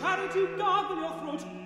charity 0.00 0.46
dog 0.56 0.96
your 0.96 1.12
throat. 1.20 1.59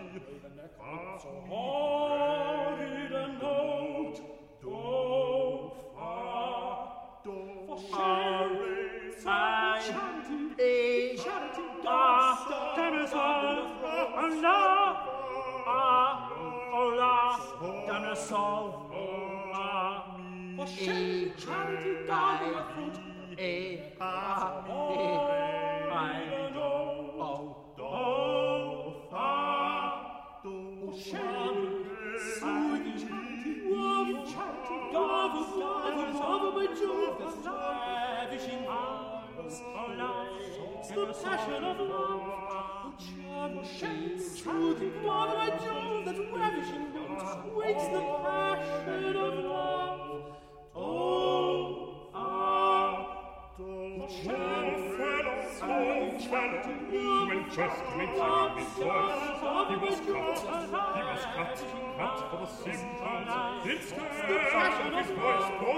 Mit 62.45 62.77
Tag, 62.99 63.65
mit 63.65 63.81
Tag, 63.89 64.05
mit 64.05 64.29
Tag, 64.53 64.85
mit 64.85 65.09
Tag, 65.09 65.49
mit 65.49 65.73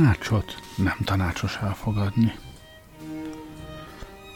Tanácsot 0.00 0.60
nem 0.76 0.96
tanácsos 1.04 1.56
elfogadni. 1.56 2.32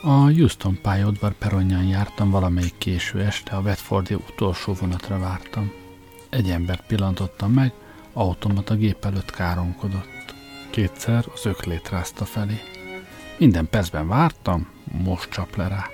A 0.03 0.09
Houston 0.09 0.79
pályaudvar 0.83 1.33
peronján 1.33 1.85
jártam 1.85 2.31
valamelyik 2.31 2.79
késő 2.79 3.21
este, 3.21 3.57
a 3.57 3.63
Bedfordi 3.63 4.15
utolsó 4.15 4.73
vonatra 4.73 5.19
vártam. 5.19 5.73
Egy 6.29 6.51
embert 6.51 6.87
pillantottam 6.87 7.53
meg, 7.53 7.73
automata 8.13 8.75
gép 8.75 9.05
előtt 9.05 9.31
káromkodott. 9.31 10.35
Kétszer 10.71 11.25
az 11.35 11.47
öklét 11.47 11.89
rázta 11.89 12.25
felé. 12.25 12.61
Minden 13.39 13.69
percben 13.69 14.09
vártam, 14.09 14.69
most 15.05 15.31
csap 15.31 15.57
le 15.57 15.69
rá. 15.69 15.87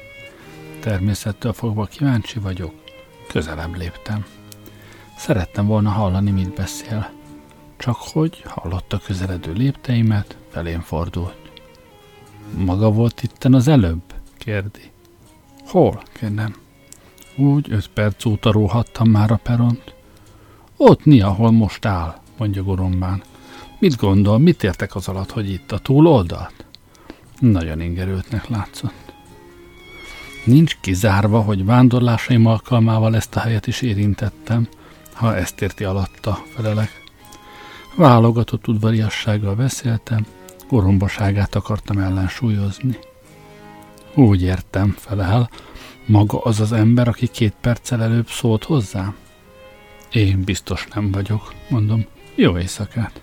Természettől 0.80 1.52
fogva 1.52 1.84
kíváncsi 1.84 2.38
vagyok, 2.38 2.74
közelebb 3.28 3.76
léptem. 3.76 4.24
Szerettem 5.16 5.66
volna 5.66 5.90
hallani, 5.90 6.30
mit 6.30 6.54
beszél. 6.54 7.19
Csak 7.80 7.96
hogy 7.96 8.42
hallotta 8.46 8.98
közeledő 8.98 9.52
lépteimet, 9.52 10.36
felén 10.48 10.80
fordult. 10.80 11.36
Maga 12.56 12.90
volt 12.90 13.22
itten 13.22 13.54
az 13.54 13.68
előbb? 13.68 14.02
kérdi. 14.38 14.90
Hol? 15.66 16.02
kérdem. 16.12 16.54
Úgy 17.36 17.66
öt 17.70 17.88
perc 17.88 18.24
óta 18.24 18.52
róhattam 18.52 19.08
már 19.08 19.30
a 19.30 19.40
peront. 19.42 19.94
Ott 20.76 21.04
mi, 21.04 21.20
ahol 21.20 21.50
most 21.50 21.84
áll, 21.84 22.20
mondja 22.38 22.62
gorombán. 22.62 23.22
Mit 23.78 23.96
gondol, 23.96 24.38
mit 24.38 24.62
értek 24.62 24.94
az 24.94 25.08
alatt, 25.08 25.30
hogy 25.30 25.50
itt 25.50 25.72
a 25.72 25.78
túloldalt? 25.78 26.64
Nagyon 27.38 27.80
ingerültnek 27.80 28.48
látszott. 28.48 29.12
Nincs 30.44 30.76
kizárva, 30.80 31.40
hogy 31.40 31.64
vándorlásaim 31.64 32.46
alkalmával 32.46 33.16
ezt 33.16 33.36
a 33.36 33.40
helyet 33.40 33.66
is 33.66 33.82
érintettem, 33.82 34.68
ha 35.12 35.36
ezt 35.36 35.60
érti 35.60 35.84
alatta, 35.84 36.38
felelek. 36.54 37.00
Válogatott 38.00 38.68
udvariassággal 38.68 39.54
beszéltem, 39.54 40.26
gorombaságát 40.68 41.54
akartam 41.54 41.98
ellensúlyozni. 41.98 42.98
Úgy 44.14 44.42
értem, 44.42 44.94
felel, 44.98 45.50
maga 46.06 46.38
az 46.38 46.60
az 46.60 46.72
ember, 46.72 47.08
aki 47.08 47.26
két 47.26 47.54
perccel 47.60 48.02
előbb 48.02 48.28
szólt 48.28 48.64
hozzám? 48.64 49.16
Én 50.12 50.42
biztos 50.44 50.86
nem 50.94 51.10
vagyok, 51.10 51.54
mondom. 51.68 52.06
Jó 52.34 52.58
éjszakát. 52.58 53.22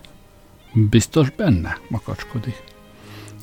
Biztos 0.73 1.29
benne, 1.29 1.77
makacskodik. 1.88 2.63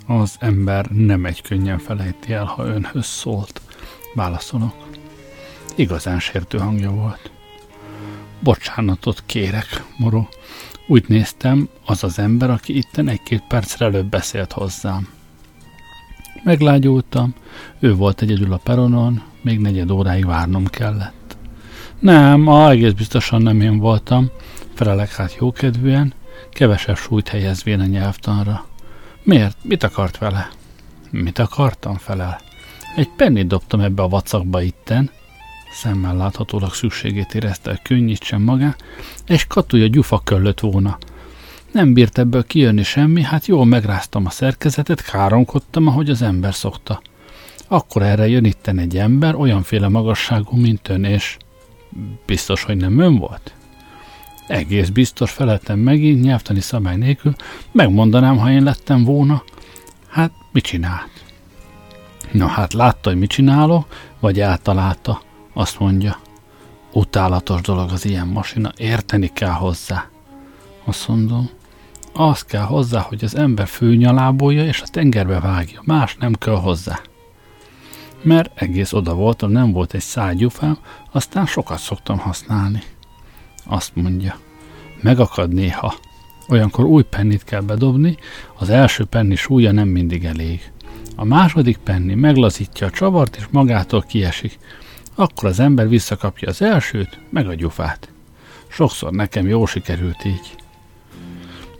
Az 0.06 0.36
ember 0.38 0.86
nem 0.86 1.24
egy 1.24 1.42
könnyen 1.42 1.78
felejti 1.78 2.32
el, 2.32 2.44
ha 2.44 2.64
önhöz 2.64 3.06
szólt, 3.06 3.60
válaszolok. 4.14 4.74
Igazán 5.74 6.20
sértő 6.20 6.58
hangja 6.58 6.90
volt. 6.90 7.30
Bocsánatot 8.40 9.22
kérek, 9.26 9.84
moró. 9.96 10.28
Úgy 10.86 11.04
néztem, 11.08 11.68
az 11.84 12.04
az 12.04 12.18
ember, 12.18 12.50
aki 12.50 12.76
itten 12.76 13.08
egy-két 13.08 13.42
percre 13.48 13.86
előbb 13.86 14.06
beszélt 14.06 14.52
hozzám. 14.52 15.08
Meglágyultam, 16.42 17.34
ő 17.78 17.94
volt 17.94 18.22
egyedül 18.22 18.52
a 18.52 18.56
peronon, 18.56 19.22
még 19.42 19.58
negyed 19.58 19.90
óráig 19.90 20.26
várnom 20.26 20.66
kellett. 20.66 21.36
Nem, 21.98 22.46
a 22.46 22.70
egész 22.70 22.92
biztosan 22.92 23.42
nem 23.42 23.60
én 23.60 23.78
voltam, 23.78 24.30
felelek 24.74 25.14
hát 25.14 25.36
jókedvűen, 25.40 26.12
kevesebb 26.50 26.96
súlyt 26.96 27.28
helyezvén 27.28 27.80
a 27.80 27.86
nyelvtanra. 27.86 28.66
Miért? 29.22 29.56
Mit 29.62 29.82
akart 29.82 30.18
vele? 30.18 30.50
Mit 31.10 31.38
akartam 31.38 31.96
felel? 31.96 32.40
Egy 32.96 33.10
pennit 33.16 33.46
dobtam 33.46 33.80
ebbe 33.80 34.02
a 34.02 34.08
vacakba 34.08 34.62
itten, 34.62 35.10
szemmel 35.74 36.16
láthatólag 36.16 36.74
szükségét 36.74 37.34
érezte, 37.34 37.70
hogy 37.70 37.82
könnyítsen 37.82 38.40
magá, 38.40 38.76
és 39.26 39.46
katúja 39.46 39.86
gyufa 39.86 40.20
köllött 40.24 40.60
volna. 40.60 40.98
Nem 41.72 41.92
bírt 41.92 42.18
ebből 42.18 42.46
kijönni 42.46 42.82
semmi, 42.82 43.22
hát 43.22 43.46
jól 43.46 43.64
megráztam 43.64 44.26
a 44.26 44.30
szerkezetet, 44.30 45.02
káromkodtam, 45.02 45.86
ahogy 45.86 46.10
az 46.10 46.22
ember 46.22 46.54
szokta. 46.54 47.02
Akkor 47.68 48.02
erre 48.02 48.28
jön 48.28 48.44
itten 48.44 48.78
egy 48.78 48.96
ember, 48.96 49.34
olyanféle 49.34 49.88
magasságú, 49.88 50.56
mint 50.56 50.88
ön, 50.88 51.04
és 51.04 51.36
biztos, 52.26 52.62
hogy 52.62 52.76
nem 52.76 52.98
ön 52.98 53.18
volt? 53.18 53.54
Egész 54.46 54.88
biztos 54.88 55.30
feleltem 55.30 55.78
megint, 55.78 56.22
nyelvtani 56.22 56.60
szabály 56.60 56.96
nélkül, 56.96 57.34
megmondanám, 57.72 58.38
ha 58.38 58.50
én 58.50 58.62
lettem 58.62 59.04
volna. 59.04 59.42
Hát, 60.08 60.32
mit 60.52 60.64
csinált? 60.64 61.10
Na 62.32 62.46
hát 62.46 62.72
látta, 62.72 63.08
hogy 63.10 63.18
mit 63.18 63.30
csinálok, 63.30 63.86
vagy 64.20 64.40
általálta. 64.40 65.22
Azt 65.54 65.78
mondja, 65.78 66.18
utálatos 66.92 67.60
dolog 67.60 67.90
az 67.90 68.04
ilyen 68.04 68.26
masina, 68.26 68.72
érteni 68.76 69.32
kell 69.32 69.50
hozzá. 69.50 70.08
Azt 70.84 71.08
mondom, 71.08 71.50
az 72.12 72.42
kell 72.42 72.62
hozzá, 72.62 73.00
hogy 73.00 73.24
az 73.24 73.36
ember 73.36 73.66
főnyalábolja 73.66 74.64
és 74.64 74.80
a 74.80 74.86
tengerbe 74.86 75.40
vágja, 75.40 75.80
más 75.84 76.16
nem 76.16 76.32
kell 76.32 76.56
hozzá. 76.56 77.00
Mert 78.22 78.60
egész 78.60 78.92
oda 78.92 79.14
voltam, 79.14 79.50
nem 79.50 79.72
volt 79.72 79.94
egy 79.94 80.00
szágyufám, 80.00 80.78
aztán 81.12 81.46
sokat 81.46 81.78
szoktam 81.78 82.18
használni. 82.18 82.82
Azt 83.64 83.94
mondja, 83.94 84.36
megakad 85.00 85.52
néha, 85.52 85.94
Olyankor 86.48 86.84
új 86.84 87.02
pennit 87.02 87.44
kell 87.44 87.60
bedobni, 87.60 88.16
az 88.58 88.70
első 88.70 89.04
penni 89.04 89.34
súlya 89.34 89.72
nem 89.72 89.88
mindig 89.88 90.24
elég. 90.24 90.72
A 91.16 91.24
második 91.24 91.76
penni 91.76 92.14
meglazítja 92.14 92.86
a 92.86 92.90
csavart, 92.90 93.36
és 93.36 93.46
magától 93.50 94.02
kiesik. 94.02 94.58
Akkor 95.14 95.48
az 95.48 95.60
ember 95.60 95.88
visszakapja 95.88 96.48
az 96.48 96.62
elsőt, 96.62 97.18
meg 97.30 97.48
a 97.48 97.54
gyufát. 97.54 98.08
Sokszor 98.68 99.12
nekem 99.12 99.46
jól 99.46 99.66
sikerült 99.66 100.24
így. 100.24 100.56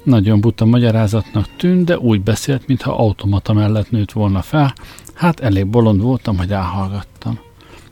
Nagyon 0.02 0.40
buta 0.40 0.64
magyarázatnak 0.64 1.48
tűnt, 1.56 1.84
de 1.84 1.98
úgy 1.98 2.20
beszélt, 2.20 2.66
mintha 2.66 2.96
automata 2.96 3.52
mellett 3.52 3.90
nőtt 3.90 4.12
volna 4.12 4.42
fel, 4.42 4.74
hát 5.14 5.40
elég 5.40 5.66
bolond 5.66 6.00
voltam, 6.00 6.36
hogy 6.36 6.52
elhallgattam. 6.52 7.38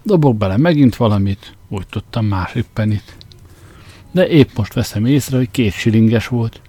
Dobok 0.03 0.37
bele 0.37 0.57
megint 0.57 0.97
valamit, 0.97 1.57
úgy 1.69 1.87
tudtam 1.87 2.27
másik 2.27 2.67
penit. 2.73 3.17
De 4.11 4.29
épp 4.29 4.49
most 4.57 4.73
veszem 4.73 5.05
észre, 5.05 5.37
hogy 5.37 5.51
két 5.51 5.73
silinges 5.73 6.29
volt. 6.29 6.61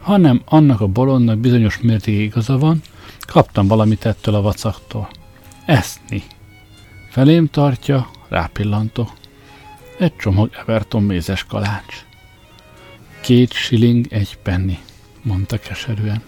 Hanem 0.00 0.42
annak 0.44 0.80
a 0.80 0.86
bolondnak 0.86 1.38
bizonyos 1.38 1.80
mértékig 1.80 2.20
igaza 2.20 2.58
van, 2.58 2.82
kaptam 3.26 3.66
valamit 3.66 4.04
ettől 4.04 4.34
a 4.34 4.42
vacaktól. 4.42 5.08
Eszni. 5.64 6.22
Felém 7.10 7.46
tartja, 7.46 8.10
rápillantok. 8.28 9.10
Egy 9.98 10.16
csomag 10.16 10.50
Everton 10.60 11.02
mézes 11.02 11.44
kalács. 11.44 12.04
Két 13.20 13.52
shilling, 13.52 14.06
egy 14.10 14.38
penny, 14.42 14.78
mondta 15.22 15.58
keserűen. 15.58 16.22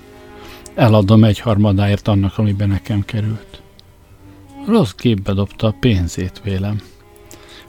Eladom 0.75 1.25
egy 1.25 1.39
harmadáért 1.39 2.09
annak, 2.09 2.39
amiben 2.39 2.69
nekem 2.69 3.05
került. 3.05 3.63
Rossz 4.67 4.91
képbe 4.91 5.33
dobta 5.33 5.67
a 5.67 5.77
pénzét, 5.81 6.41
vélem. 6.45 6.81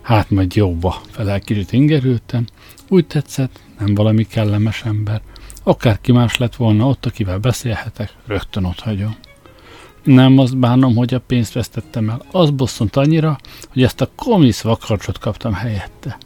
Hát 0.01 0.29
majd 0.29 0.55
jóba, 0.55 1.01
felel 1.09 1.39
kicsit 1.39 1.71
ingerültem. 1.71 2.45
Úgy 2.87 3.07
tetszett, 3.07 3.59
nem 3.79 3.93
valami 3.93 4.23
kellemes 4.23 4.83
ember. 4.83 5.21
Akárki 5.63 6.11
más 6.11 6.37
lett 6.37 6.55
volna 6.55 6.87
ott, 6.87 7.05
akivel 7.05 7.37
beszélhetek, 7.37 8.13
rögtön 8.25 8.63
ott 8.63 8.79
hagyom. 8.79 9.15
Nem 10.03 10.37
azt 10.37 10.57
bánom, 10.57 10.95
hogy 10.95 11.13
a 11.13 11.19
pénzt 11.19 11.53
vesztettem 11.53 12.09
el. 12.09 12.21
Az 12.31 12.49
bosszont 12.49 12.95
annyira, 12.95 13.37
hogy 13.73 13.83
ezt 13.83 14.01
a 14.01 14.09
komisz 14.15 14.63
vakarcsot 14.63 15.17
kaptam 15.17 15.53
helyette. 15.53 16.17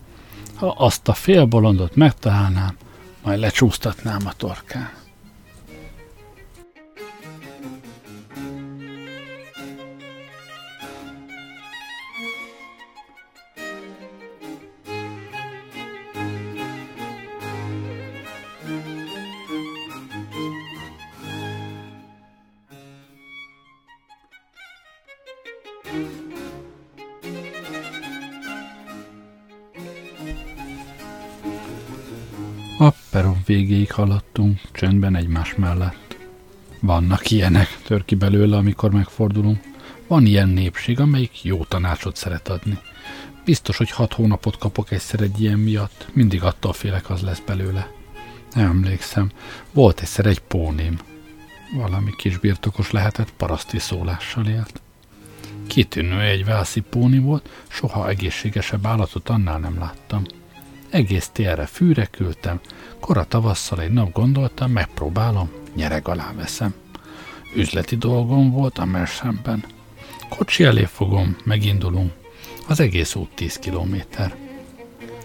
Ha 0.56 0.76
azt 0.78 1.08
a 1.08 1.14
félbolondot 1.14 1.96
megtalálnám, 1.96 2.76
majd 3.24 3.40
lecsúsztatnám 3.40 4.22
a 4.26 4.34
torkán. 4.34 4.90
A 33.18 33.20
peron 33.20 33.44
végéig 33.46 33.92
haladtunk, 33.92 34.60
csöndben 34.72 35.16
egymás 35.16 35.56
mellett. 35.56 36.18
Vannak 36.80 37.32
ilyenek, 37.32 37.78
tör 37.84 38.06
ki 38.06 38.16
belőle, 38.16 38.58
amikor 38.58 38.92
megfordulunk. 38.92 39.64
Van 40.08 40.26
ilyen 40.26 40.50
népség, 40.50 41.00
amelyik 41.00 41.44
jó 41.44 41.64
tanácsot 41.64 42.16
szeret 42.16 42.48
adni. 42.48 42.78
Biztos, 43.46 43.78
hogy 43.78 43.92
hat 43.92 44.14
hónapot 44.14 44.58
kapok 44.58 44.92
egyszer 44.92 45.22
egy 45.22 45.42
ilyen 45.42 45.60
miatt. 45.60 46.08
Mindig 46.14 46.44
attól 46.44 46.74
félek, 46.74 47.10
az 47.10 47.22
lesz 47.22 47.42
belőle. 47.46 47.92
Nem 48.54 48.70
emlékszem. 48.70 49.32
Volt 49.72 50.02
egyszer 50.02 50.26
egy 50.26 50.40
póném. 50.40 51.00
Valami 51.76 52.12
kis 52.18 52.38
birtokos 52.38 52.92
lehetett, 52.92 53.34
paraszti 53.38 53.80
szólással 53.80 54.48
élt. 54.48 54.82
Kitűnő 55.68 56.20
egy 56.22 56.46
vászi 56.46 56.80
póni 56.80 57.20
volt, 57.20 57.50
soha 57.68 58.10
egészségesebb 58.10 58.86
állatot 58.86 59.30
annál 59.30 59.60
nem 59.60 59.80
láttam. 59.80 60.24
Egész 60.90 61.30
télre 61.30 61.66
fűre 61.66 62.06
küldtem, 62.06 62.60
kora 63.00 63.24
tavasszal 63.24 63.82
egy 63.82 63.92
nap 63.92 64.12
gondoltam, 64.12 64.72
megpróbálom, 64.72 65.52
nyereg 65.76 66.08
alá 66.08 66.34
veszem. 66.36 66.74
Üzleti 67.56 67.96
dolgom 67.96 68.52
volt 68.52 68.78
a 68.78 68.86
mersemben. 68.86 69.66
Kocsi 70.30 70.64
elé 70.64 70.86
fogom, 70.86 71.38
megindulunk. 71.44 72.14
Az 72.68 72.80
egész 72.80 73.16
út 73.16 73.30
10 73.36 73.56
kilométer. 73.56 74.36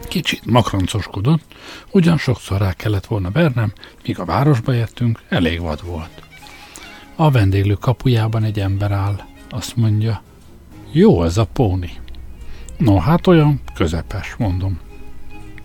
Kicsit 0.09 0.45
makroncoskodott, 0.45 1.43
ugyan 1.91 2.19
sokszor 2.19 2.61
rá 2.61 2.73
kellett 2.73 3.07
volna 3.07 3.31
vernem, 3.31 3.73
míg 4.07 4.19
a 4.19 4.25
városba 4.25 4.75
értünk, 4.75 5.23
elég 5.29 5.61
vad 5.61 5.85
volt. 5.85 6.23
A 7.17 7.31
vendéglő 7.31 7.75
kapujában 7.75 8.45
egy 8.45 8.61
ember 8.61 8.93
áll, 8.93 9.21
azt 9.51 9.77
mondja, 9.77 10.23
jó 10.91 11.25
ez 11.25 11.37
a 11.37 11.47
póni. 11.47 11.93
No, 12.77 12.99
hát 12.99 13.27
olyan 13.27 13.61
közepes, 13.75 14.35
mondom. 14.39 14.81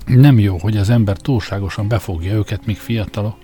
Nem 0.08 0.40
jó, 0.40 0.58
hogy 0.58 0.78
az 0.78 0.90
ember 0.90 1.18
túlságosan 1.18 1.88
befogja 1.88 2.34
őket, 2.34 2.66
míg 2.66 2.78
fiatalok. 2.78 3.38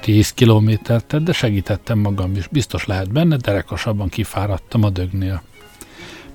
Tíz 0.00 0.32
kilométert 0.32 1.06
tett, 1.06 1.22
de 1.22 1.32
segítettem 1.32 1.98
magam 1.98 2.36
is. 2.36 2.48
Biztos 2.48 2.86
lehet 2.86 3.12
benne, 3.12 3.36
derekasabban 3.36 4.08
kifáradtam 4.08 4.82
a 4.82 4.90
dögnél. 4.90 5.42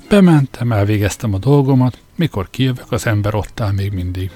Bementem, 0.09 0.71
elvégeztem 0.71 1.33
a 1.33 1.37
dolgomat, 1.37 1.97
mikor 2.15 2.49
kijövök, 2.49 2.91
az 2.91 3.07
ember 3.07 3.35
ott 3.35 3.59
áll 3.59 3.71
még 3.71 3.91
mindig. 3.91 4.31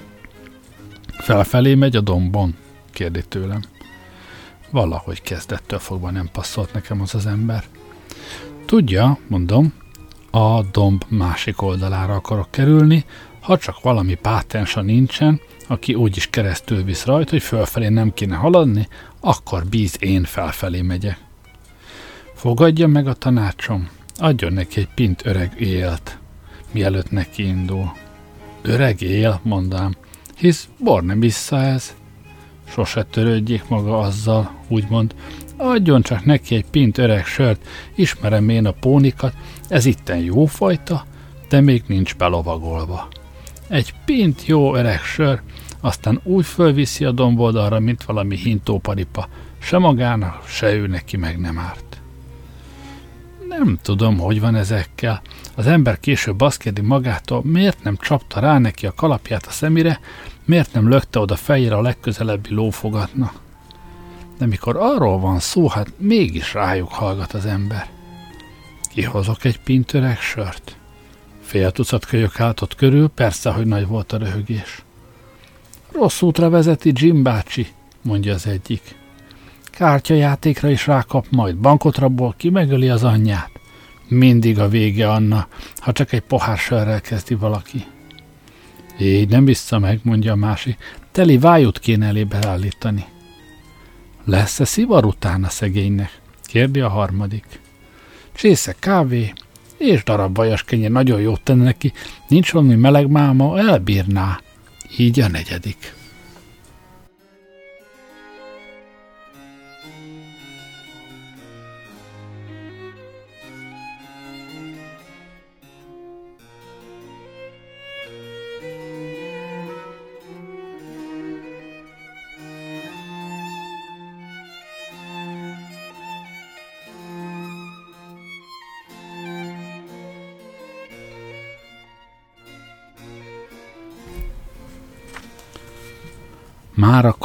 Felfelé 1.08 1.76
megy 1.76 1.96
a 1.96 2.02
dombon? 2.02 2.56
kérdi 2.92 3.24
tőlem. 3.28 3.62
Valahogy 4.70 5.22
kezdettől 5.22 5.80
fogva 5.80 6.12
nem 6.12 6.30
passzolt 6.32 6.74
nekem 6.74 7.02
az 7.02 7.16
az 7.16 7.26
ember. 7.26 7.64
Tudja, 8.66 9.18
mondom, 9.28 9.74
a 10.32 10.62
domb 10.72 11.04
másik 11.08 11.62
oldalára 11.62 12.14
akarok 12.14 12.52
kerülni, 12.52 13.06
ha 13.46 13.58
csak 13.58 13.82
valami 13.82 14.14
pátensa 14.14 14.82
nincsen, 14.82 15.42
aki 15.68 15.94
úgyis 15.94 16.28
keresztül 16.28 16.84
visz 16.84 17.06
rajta, 17.06 17.32
hogy 17.32 17.44
fölfelé 17.44 17.88
nem 17.88 18.14
kéne 18.14 18.36
haladni, 18.36 18.88
akkor 19.20 19.66
bíz 19.66 19.98
én 20.00 20.24
felfelé 20.24 20.82
megyek. 20.82 21.18
Fogadja 22.34 22.88
meg 22.88 23.08
a 23.08 23.14
tanácsom, 23.14 23.90
adjon 24.18 24.54
neki 24.54 24.80
egy 24.80 24.88
pint 24.96 25.26
öreg 25.26 25.62
élt, 25.62 26.18
mielőtt 26.72 27.12
neki 27.12 27.48
indul. 27.48 27.94
Öreg 28.62 29.02
él, 29.02 29.40
mondám, 29.44 29.96
hisz 30.38 30.68
bor 30.80 31.04
nem 31.04 31.20
vissza 31.20 31.62
ez. 31.62 31.96
Sose 32.70 33.04
törődjék 33.04 33.68
maga 33.68 34.00
azzal, 34.00 34.52
úgymond, 34.68 35.16
adjon 35.58 36.02
csak 36.02 36.26
neki 36.26 36.56
egy 36.56 36.66
pint 36.66 36.98
öreg 36.98 37.26
sört, 37.26 37.68
ismerem 37.96 38.50
én 38.50 38.66
a 38.66 38.72
pónikat, 38.72 39.34
ez 39.68 39.86
itten 39.86 40.18
jó 40.18 40.46
fajta, 40.46 41.06
de 41.50 41.62
még 41.62 41.84
nincs 41.88 42.16
belovagolva. 42.16 43.08
Egy 43.68 43.94
pint 44.06 44.46
jó 44.46 44.76
öreg 44.76 45.00
sör, 45.02 45.42
aztán 45.80 46.20
úgy 46.24 46.46
fölviszi 46.46 47.06
a 47.06 47.12
domboldalra, 47.12 47.80
mint 47.80 48.04
valami 48.04 48.36
hintóparipa. 48.36 49.28
Se 49.60 49.78
magának, 49.78 50.48
se 50.48 50.74
ő 50.74 50.88
neki 50.88 51.18
meg 51.18 51.40
nem 51.40 51.60
árt. 51.60 52.02
Nem 53.48 53.78
tudom, 53.82 54.18
hogy 54.18 54.40
van 54.40 54.56
ezekkel. 54.56 55.22
Az 55.56 55.68
ember 55.68 56.00
később 56.00 56.42
azt 56.42 56.58
kérdi 56.58 56.82
magától, 56.82 57.42
miért 57.44 57.84
nem 57.84 57.98
csapta 57.98 58.40
rá 58.40 58.58
neki 58.58 58.86
a 58.86 58.94
kalapját 58.94 59.46
a 59.46 59.52
szemire, 59.52 60.00
miért 60.46 60.74
nem 60.74 60.90
lökte 60.90 61.20
oda 61.20 61.36
fejére 61.36 61.76
a 61.76 61.82
legközelebbi 61.82 62.54
lófogatna. 62.54 63.32
De 64.38 64.46
mikor 64.46 64.78
arról 64.78 65.20
van 65.20 65.40
szó, 65.40 65.68
hát 65.68 65.94
mégis 65.98 66.54
rájuk 66.54 66.92
hallgat 66.92 67.34
az 67.34 67.46
ember. 67.46 67.88
Kihozok 68.94 69.44
egy 69.44 69.60
pint 69.60 69.94
öreg 69.94 70.20
sört. 70.20 70.78
Fél 71.46 71.72
tucat 71.72 72.06
kölyök 72.06 72.40
állt 72.40 72.62
ott 72.62 72.76
körül, 72.76 73.08
persze, 73.08 73.50
hogy 73.50 73.66
nagy 73.66 73.88
volt 73.88 74.14
a 74.14 74.18
röhögés. 74.18 74.84
Rossz 75.92 76.22
útra 76.22 76.50
vezeti 76.50 76.92
Jim 76.94 77.24
bácsi, 77.24 77.68
mondja 78.02 78.34
az 78.34 78.48
egyik. 78.48 78.96
Kártyajátékra 79.64 80.70
is 80.70 80.88
rákap, 80.88 81.26
majd 81.30 81.56
bankot 81.56 81.98
rabol 81.98 82.34
ki, 82.38 82.50
megöli 82.50 82.90
az 82.90 83.04
anyját. 83.04 83.52
Mindig 84.08 84.60
a 84.60 84.68
vége, 84.68 85.12
Anna, 85.12 85.48
ha 85.78 85.92
csak 85.92 86.12
egy 86.12 86.22
pohár 86.22 86.58
sörrel 86.58 87.02
kezdi 87.02 87.36
valaki. 87.36 87.86
Így 89.00 89.30
nem 89.30 89.46
vissza 89.46 89.80
meg, 89.80 90.00
mondja 90.04 90.32
a 90.32 90.36
másik. 90.36 90.78
Teli 91.12 91.38
vájút 91.38 91.80
kéne 91.80 92.08
elébe 92.08 92.48
állítani. 92.48 93.06
Lesz-e 94.24 94.66
szivar 94.66 95.06
utána 95.06 95.50
szegénynek? 95.50 96.20
kérdi 96.44 96.80
a 96.80 96.90
harmadik. 96.90 97.46
Csésze 98.34 98.76
kávé, 98.80 99.34
és 99.86 100.04
darab 100.04 100.36
vajas 100.36 100.64
kenyér 100.64 100.92
nagyon 100.92 101.22
jót 101.22 101.42
tenne 101.42 101.64
neki, 101.64 101.94
nincs 102.28 102.52
valami 102.52 102.76
meleg 102.76 103.08
máma, 103.08 103.60
elbírná. 103.60 104.40
Így 104.98 105.20
a 105.20 105.28
negyedik. 105.28 105.94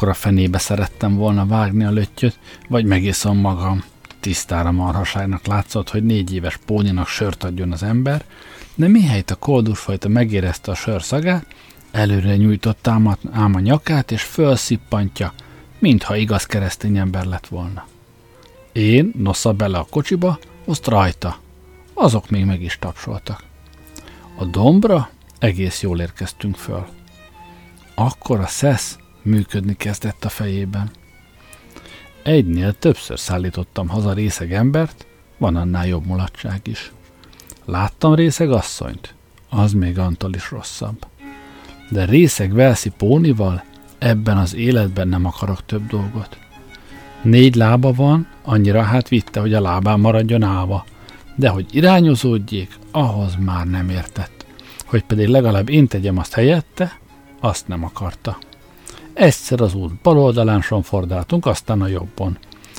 Akkor 0.00 0.12
a 0.12 0.18
fenébe 0.18 0.58
szerettem 0.58 1.16
volna 1.16 1.46
vágni 1.46 1.84
a 1.84 1.90
löttyöt, 1.90 2.38
vagy 2.68 2.84
megiszom 2.84 3.38
magam. 3.38 3.84
Tisztára 4.20 4.70
marhaságnak 4.70 5.46
látszott, 5.46 5.90
hogy 5.90 6.04
négy 6.04 6.34
éves 6.34 6.56
póninak 6.56 7.06
sört 7.06 7.44
adjon 7.44 7.72
az 7.72 7.82
ember, 7.82 8.24
de 8.74 8.88
mihelyt 8.88 9.30
a 9.30 9.34
koldusfajta 9.34 10.08
megérezte 10.08 10.70
a 10.70 10.74
sör 10.74 11.02
szagát, 11.02 11.46
előre 11.90 12.36
nyújtott 12.36 12.86
ám 13.32 13.54
a 13.54 13.60
nyakát, 13.60 14.10
és 14.10 14.22
felszippantja, 14.22 15.32
mintha 15.78 16.16
igaz 16.16 16.46
keresztény 16.46 16.96
ember 16.96 17.24
lett 17.24 17.46
volna. 17.46 17.86
Én, 18.72 19.12
nosza 19.18 19.52
bele 19.52 19.78
a 19.78 19.86
kocsiba, 19.90 20.38
azt 20.64 20.86
rajta. 20.86 21.38
Azok 21.94 22.30
még 22.30 22.44
meg 22.44 22.62
is 22.62 22.78
tapsoltak. 22.78 23.44
A 24.36 24.44
dombra 24.44 25.10
egész 25.38 25.82
jól 25.82 26.00
érkeztünk 26.00 26.56
föl. 26.56 26.86
Akkor 27.94 28.40
a 28.40 28.46
szesz 28.46 28.98
működni 29.22 29.76
kezdett 29.76 30.24
a 30.24 30.28
fejében. 30.28 30.90
Egynél 32.22 32.72
többször 32.72 33.18
szállítottam 33.18 33.88
haza 33.88 34.12
részeg 34.12 34.52
embert, 34.52 35.06
van 35.38 35.56
annál 35.56 35.86
jobb 35.86 36.06
mulatság 36.06 36.60
is. 36.62 36.92
Láttam 37.64 38.14
részeg 38.14 38.50
asszonyt, 38.50 39.14
az 39.48 39.72
még 39.72 39.98
Antól 39.98 40.34
is 40.34 40.50
rosszabb. 40.50 41.06
De 41.90 42.04
részeg 42.04 42.52
Velszi 42.52 42.90
pónival 42.96 43.64
ebben 43.98 44.38
az 44.38 44.54
életben 44.54 45.08
nem 45.08 45.24
akarok 45.24 45.66
több 45.66 45.86
dolgot. 45.86 46.38
Négy 47.22 47.54
lába 47.54 47.92
van, 47.92 48.28
annyira 48.42 48.82
hát 48.82 49.08
vitte, 49.08 49.40
hogy 49.40 49.54
a 49.54 49.60
lábán 49.60 50.00
maradjon 50.00 50.42
állva, 50.42 50.84
de 51.36 51.48
hogy 51.48 51.66
irányozódjék, 51.70 52.78
ahhoz 52.90 53.36
már 53.38 53.66
nem 53.66 53.88
értett. 53.88 54.46
Hogy 54.84 55.04
pedig 55.04 55.28
legalább 55.28 55.68
én 55.68 55.86
tegyem 55.86 56.18
azt 56.18 56.32
helyette, 56.32 56.98
azt 57.40 57.68
nem 57.68 57.84
akarta. 57.84 58.38
Egyszer 59.20 59.60
az 59.60 59.74
út 59.74 59.94
bal 59.94 60.18
oldalán 60.18 60.60
sonfordáltunk, 60.60 61.46
aztán 61.46 61.80
a 61.80 61.86
jobbon. 61.86 62.38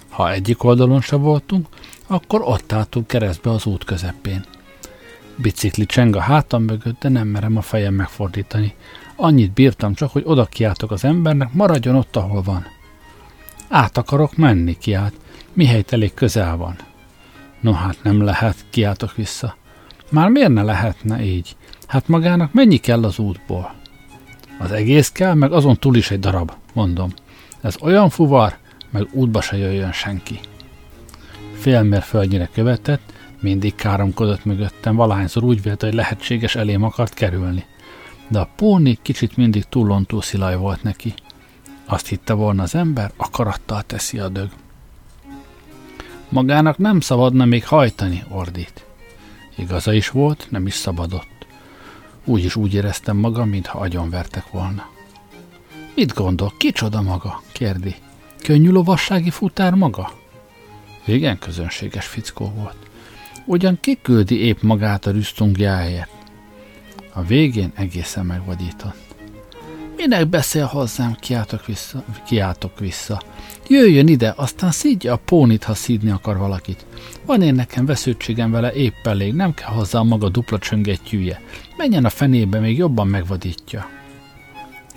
Ha 0.10 0.32
egyik 0.32 0.64
oldalon 0.64 1.02
se 1.02 1.16
voltunk, 1.16 1.68
akkor 2.08 2.42
ott 2.44 2.72
álltunk 2.72 3.08
keresztbe 3.08 3.50
az 3.50 3.66
út 3.66 3.84
közepén. 3.84 4.46
Bicikli 5.36 5.86
cseng 5.86 6.16
a 6.16 6.20
hátam 6.20 6.64
mögött, 6.64 7.00
de 7.00 7.10
nem 7.10 7.28
merem 7.28 7.58
a 7.58 7.62
fejem 7.62 7.94
megfordítani. 7.94 8.76
Annyit 9.16 9.52
bírtam 9.52 9.94
csak, 9.94 10.12
hogy 10.12 10.24
oda 10.26 10.46
kiáltok 10.46 10.92
az 10.92 11.04
embernek, 11.04 11.54
maradjon 11.54 11.96
ott, 11.96 12.16
ahol 12.16 12.42
van. 12.42 12.66
Át 13.70 13.98
akarok 13.98 14.36
menni, 14.36 14.78
kiált. 14.78 15.14
Mihelyt 15.54 15.94
elég 15.94 16.14
közel 16.14 16.58
van. 16.58 16.76
No 17.60 17.72
hát 17.72 17.98
nem 18.04 18.22
lehet, 18.22 18.66
kiáltok 18.70 19.16
vissza. 19.16 19.56
Már 20.10 20.30
miért 20.30 20.54
ne 20.54 20.64
lehetne 20.64 21.24
így? 21.24 21.56
Hát 21.88 22.08
magának 22.08 22.54
mennyi 22.54 22.78
kell 22.78 23.04
az 23.04 23.20
útból? 23.20 23.80
Az 24.62 24.72
egész 24.72 25.12
kell, 25.12 25.34
meg 25.34 25.52
azon 25.52 25.78
túl 25.78 25.96
is 25.96 26.12
egy 26.12 26.20
darab, 26.20 26.52
mondom. 26.74 27.14
Ez 27.62 27.76
olyan 27.82 28.10
fuvar, 28.10 28.58
meg 28.90 29.08
útba 29.12 29.42
se 29.42 29.58
jöjjön 29.58 29.92
senki. 29.92 30.40
Félmérföldnyire 31.54 32.50
követett, 32.54 33.14
mindig 33.40 33.76
káromkodott 33.76 34.46
mögöttem, 34.46 34.96
valahányszor 34.96 35.44
úgy 35.44 35.62
vélte, 35.62 35.86
hogy 35.86 35.96
lehetséges 35.96 36.56
elém 36.56 36.84
akart 36.84 37.14
kerülni. 37.14 37.66
De 38.28 38.40
a 38.40 38.50
póni 38.56 39.00
kicsit 39.02 39.38
mindig 39.38 39.64
túlontúl 39.64 40.22
szilaj 40.22 40.56
volt 40.56 40.84
neki. 40.84 41.14
Azt 41.86 42.08
hitte 42.08 42.34
volna 42.34 42.64
az 42.64 42.76
ember, 42.76 43.12
akarattal 43.18 43.82
teszi 43.82 44.20
a 44.20 44.30
dög. 44.30 44.50
Magának 46.30 46.78
nem 46.78 47.00
szabadna 47.00 47.46
még 47.46 47.66
hajtani, 47.66 48.24
ordít. 48.30 48.86
Igaza 49.58 49.94
is 49.94 50.10
volt, 50.10 50.48
nem 50.50 50.66
is 50.66 50.74
szabadott. 50.74 51.31
Úgy 52.26 52.44
is 52.44 52.56
úgy 52.56 52.74
éreztem 52.74 53.18
magam, 53.18 53.50
mintha 53.50 53.80
agyonvertek 53.80 54.50
volna. 54.50 54.90
Mit 55.96 56.14
gondol, 56.14 56.54
kicsoda 56.58 57.02
maga? 57.02 57.42
kérdi. 57.52 57.96
Könnyű 58.44 58.70
lovassági 58.70 59.30
futár 59.30 59.74
maga? 59.74 60.12
Igen, 61.06 61.40
közönséges 61.40 62.06
fickó 62.06 62.52
volt. 62.56 62.76
Ugyan 63.46 63.78
kiküldi 63.82 64.36
épp 64.36 64.62
magát 64.62 65.06
a 65.06 65.12
rüstungjáért. 65.12 66.10
A 67.14 67.22
végén 67.22 67.72
egészen 67.76 68.26
megvadított. 68.26 69.10
Minek 69.96 70.28
beszél 70.28 70.66
hozzám, 70.66 71.16
kiáltok 71.20 71.66
vissza, 71.66 72.04
kiáltok 72.26 72.80
vissza. 72.80 73.22
Jöjjön 73.68 74.08
ide, 74.08 74.34
aztán 74.36 74.72
szídja 74.72 75.14
a 75.14 75.22
pónit, 75.26 75.64
ha 75.64 75.74
szídni 75.74 76.10
akar 76.10 76.38
valakit. 76.38 76.86
Van 77.26 77.42
én 77.42 77.56
nekem 77.56 77.86
vesződtségem 77.86 78.52
vele 78.52 78.74
épp 78.74 79.06
elég, 79.08 79.34
nem 79.34 79.54
kell 79.54 79.70
hozzá 79.70 80.02
maga 80.02 80.30
dupla 80.30 80.60
csöngettyűje. 80.60 81.42
Menjen 81.82 82.06
a 82.06 82.10
fenébe, 82.10 82.60
még 82.60 82.78
jobban 82.78 83.08
megvadítja. 83.08 83.90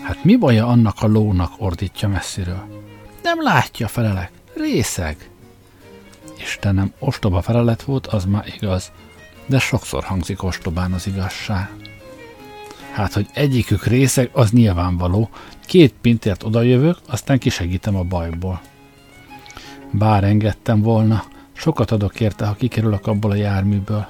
Hát 0.02 0.24
mi 0.24 0.36
baja 0.36 0.66
annak 0.66 1.02
a 1.02 1.06
lónak, 1.06 1.52
ordítja 1.58 2.08
messziről. 2.08 2.68
Nem 3.22 3.42
látja, 3.42 3.88
felelek. 3.88 4.30
Részeg. 4.54 5.30
Istenem, 6.38 6.92
ostoba 6.98 7.42
felelet 7.42 7.82
volt, 7.82 8.06
az 8.06 8.24
már 8.24 8.46
igaz. 8.56 8.92
De 9.46 9.58
sokszor 9.58 10.04
hangzik 10.04 10.42
ostobán 10.42 10.92
az 10.92 11.06
igazság. 11.06 11.70
Hát, 12.92 13.12
hogy 13.12 13.26
egyikük 13.32 13.84
részeg, 13.84 14.30
az 14.32 14.50
nyilvánvaló. 14.50 15.30
Két 15.66 15.94
pintért 16.00 16.42
odajövök, 16.42 16.98
aztán 17.08 17.38
kisegítem 17.38 17.96
a 17.96 18.02
bajból. 18.02 18.60
Bár 19.90 20.24
engedtem 20.24 20.82
volna, 20.82 21.24
sokat 21.52 21.90
adok 21.90 22.20
érte, 22.20 22.46
ha 22.46 22.54
kikerülök 22.54 23.06
abból 23.06 23.30
a 23.30 23.34
járműből. 23.34 24.06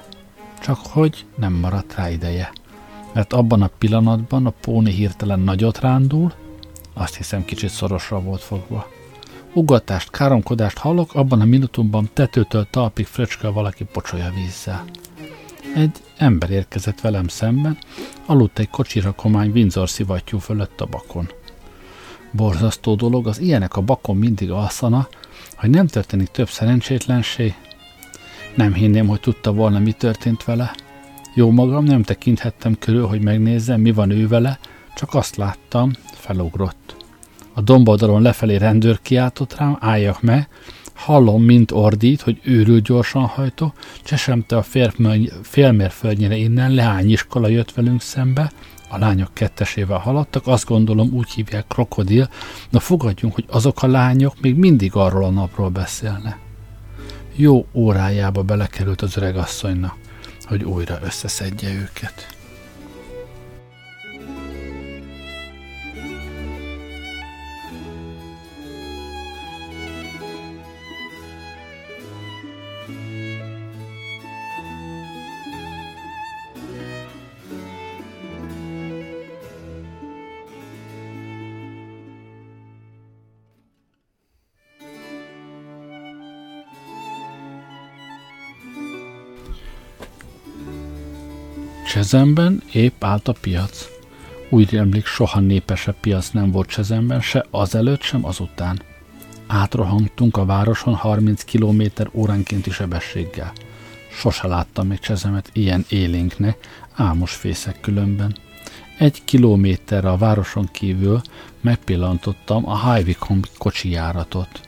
Csak 0.61 0.79
hogy 0.89 1.25
nem 1.35 1.53
maradt 1.53 1.95
rá 1.95 2.09
ideje. 2.09 2.51
Mert 3.15 3.33
abban 3.33 3.61
a 3.61 3.69
pillanatban 3.77 4.45
a 4.45 4.49
póni 4.49 4.91
hirtelen 4.91 5.39
nagyot 5.39 5.79
rándul, 5.79 6.33
azt 6.93 7.15
hiszem 7.15 7.45
kicsit 7.45 7.69
szorosra 7.69 8.21
volt 8.21 8.41
fogva. 8.41 8.87
Ugatást, 9.53 10.11
káromkodást 10.11 10.77
hallok, 10.77 11.13
abban 11.13 11.41
a 11.41 11.45
minutumban 11.45 12.09
tetőtől 12.13 12.67
talpig 12.69 13.05
fröcsköl 13.05 13.51
valaki 13.51 13.83
pocsolya 13.83 14.31
vízzel. 14.35 14.85
Egy 15.75 15.97
ember 16.17 16.49
érkezett 16.49 17.01
velem 17.01 17.27
szemben, 17.27 17.77
aludt 18.25 18.59
egy 18.59 18.69
kocsira 18.69 19.11
komány 19.11 19.51
Windsor 19.51 19.89
szivattyú 19.89 20.37
fölött 20.37 20.81
a 20.81 20.85
bakon. 20.85 21.29
Borzasztó 22.31 22.95
dolog, 22.95 23.27
az 23.27 23.39
ilyenek 23.39 23.75
a 23.75 23.81
bakon 23.81 24.17
mindig 24.17 24.51
alszana, 24.51 25.07
hogy 25.55 25.69
nem 25.69 25.87
történik 25.87 26.27
több 26.27 26.49
szerencsétlenség. 26.49 27.53
Nem 28.55 28.73
hinném, 28.73 29.07
hogy 29.07 29.19
tudta 29.19 29.53
volna, 29.53 29.79
mi 29.79 29.91
történt 29.91 30.43
vele. 30.43 30.75
Jó 31.37 31.51
magam, 31.51 31.83
nem 31.83 32.03
tekinthettem 32.03 32.75
körül, 32.79 33.07
hogy 33.07 33.21
megnézzem, 33.21 33.81
mi 33.81 33.91
van 33.91 34.09
ő 34.09 34.27
vele, 34.27 34.59
csak 34.95 35.13
azt 35.13 35.35
láttam, 35.35 35.91
felugrott. 36.13 36.95
A 37.53 37.61
domboldalon 37.61 38.21
lefelé 38.21 38.55
rendőr 38.55 38.99
kiáltott 39.01 39.55
rám, 39.57 39.77
álljak 39.79 40.21
meg, 40.21 40.49
Hallom, 40.93 41.43
mint 41.43 41.71
ordít, 41.71 42.21
hogy 42.21 42.39
őrül 42.43 42.79
gyorsan 42.79 43.25
hajtó, 43.25 43.73
csesemte 44.03 44.57
a 44.57 44.65
félmérföldnyire 45.41 46.35
innen, 46.35 46.71
leányiskola 46.71 47.47
jött 47.47 47.71
velünk 47.71 48.01
szembe, 48.01 48.51
a 48.89 48.97
lányok 48.97 49.33
kettesével 49.33 49.97
haladtak, 49.97 50.47
azt 50.47 50.65
gondolom 50.65 51.09
úgy 51.13 51.31
hívják 51.31 51.67
krokodil, 51.67 52.29
na 52.69 52.79
fogadjunk, 52.79 53.33
hogy 53.33 53.45
azok 53.47 53.83
a 53.83 53.87
lányok 53.87 54.41
még 54.41 54.55
mindig 54.55 54.95
arról 54.95 55.23
a 55.23 55.29
napról 55.29 55.69
beszélnek. 55.69 56.37
Jó 57.35 57.65
órájába 57.73 58.43
belekerült 58.43 59.01
az 59.01 59.17
öregasszonynak, 59.17 59.95
hogy 60.47 60.63
újra 60.63 60.99
összeszedje 61.01 61.73
őket. 61.73 62.34
Csezemben 91.95 92.61
épp 92.71 93.03
állt 93.03 93.27
a 93.27 93.33
piac. 93.41 93.87
Úgy 94.49 94.75
emlék, 94.75 95.05
soha 95.05 95.39
népesebb 95.39 95.95
piac 95.99 96.29
nem 96.29 96.51
volt 96.51 96.67
Csezemben, 96.67 97.21
se 97.21 97.45
azelőtt, 97.51 98.01
sem 98.01 98.25
azután. 98.25 98.81
Átrohangtunk 99.47 100.37
a 100.37 100.45
városon 100.45 100.93
30 100.95 101.43
km 101.43 101.81
óránkénti 102.13 102.69
sebességgel. 102.69 103.51
Sose 104.11 104.47
láttam 104.47 104.87
még 104.87 104.99
Csezemet 104.99 105.49
ilyen 105.53 105.85
élénknek, 105.89 106.57
álmos 106.93 107.33
fészek 107.33 107.79
különben. 107.81 108.35
Egy 108.97 109.23
kilométerre 109.25 110.09
a 110.09 110.17
városon 110.17 110.69
kívül 110.71 111.21
megpillantottam 111.61 112.69
a 112.69 112.93
Highwicom 112.93 113.39
kocsi 113.57 113.89
járatot. 113.89 114.59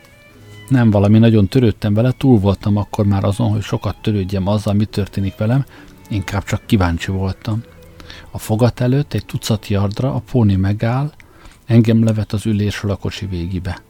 Nem 0.69 0.91
valami 0.91 1.17
nagyon 1.17 1.47
törődtem 1.47 1.93
vele, 1.93 2.11
túl 2.17 2.39
voltam 2.39 2.77
akkor 2.77 3.05
már 3.05 3.23
azon, 3.23 3.49
hogy 3.49 3.61
sokat 3.61 3.95
törődjem 4.01 4.47
azzal, 4.47 4.73
mi 4.73 4.85
történik 4.85 5.35
velem, 5.35 5.65
Inkább 6.07 6.43
csak 6.43 6.65
kíváncsi 6.65 7.11
voltam. 7.11 7.63
A 8.31 8.37
fogat 8.37 8.79
előtt 8.79 9.13
egy 9.13 9.25
tucat 9.25 9.67
yardra 9.67 10.13
a 10.13 10.21
póni 10.31 10.55
megáll, 10.55 11.11
Engem 11.67 12.03
levet 12.03 12.33
az 12.33 12.45
ülésről 12.45 12.91
a 12.91 12.95
kocsi 12.95 13.25
végibe. 13.25 13.81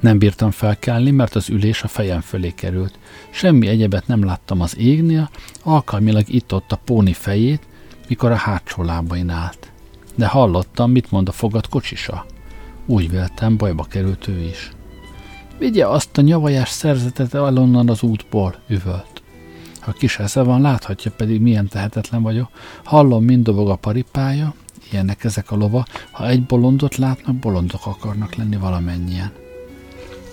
Nem 0.00 0.18
bírtam 0.18 0.50
felkelni, 0.50 1.10
mert 1.10 1.34
az 1.34 1.48
ülés 1.48 1.82
a 1.82 1.88
fejem 1.88 2.20
fölé 2.20 2.50
került. 2.50 2.98
Semmi 3.30 3.66
egyebet 3.66 4.06
nem 4.06 4.24
láttam 4.24 4.60
az 4.60 4.78
égnél, 4.78 5.30
alkalmilag 5.62 6.28
itt-ott 6.28 6.72
a 6.72 6.80
póni 6.84 7.12
fejét, 7.12 7.66
mikor 8.08 8.30
a 8.30 8.36
hátsó 8.36 8.82
lábain 8.82 9.28
állt. 9.28 9.72
De 10.14 10.26
hallottam, 10.26 10.90
mit 10.90 11.10
mond 11.10 11.28
a 11.28 11.32
fogad 11.32 11.68
kocsisa. 11.68 12.26
Úgy 12.86 13.10
véltem, 13.10 13.56
bajba 13.56 13.84
került 13.84 14.28
ő 14.28 14.40
is. 14.40 14.70
Vigye 15.58 15.86
azt 15.86 16.18
a 16.18 16.20
nyavajás 16.20 16.68
szerzetet 16.68 17.34
el 17.34 17.58
onnan 17.58 17.88
az 17.88 18.02
útból, 18.02 18.54
üvölt. 18.68 19.11
Ha 19.82 19.92
kis 19.92 20.18
esze 20.18 20.42
van, 20.42 20.60
láthatja 20.60 21.10
pedig, 21.10 21.40
milyen 21.40 21.68
tehetetlen 21.68 22.22
vagyok. 22.22 22.48
Hallom, 22.84 23.24
mind 23.24 23.44
dobog 23.44 23.68
a 23.68 23.76
paripája, 23.76 24.54
ilyenek 24.90 25.24
ezek 25.24 25.50
a 25.50 25.56
lova, 25.56 25.86
ha 26.10 26.28
egy 26.28 26.42
bolondot 26.42 26.96
látnak, 26.96 27.36
bolondok 27.36 27.86
akarnak 27.86 28.34
lenni 28.34 28.56
valamennyien. 28.56 29.32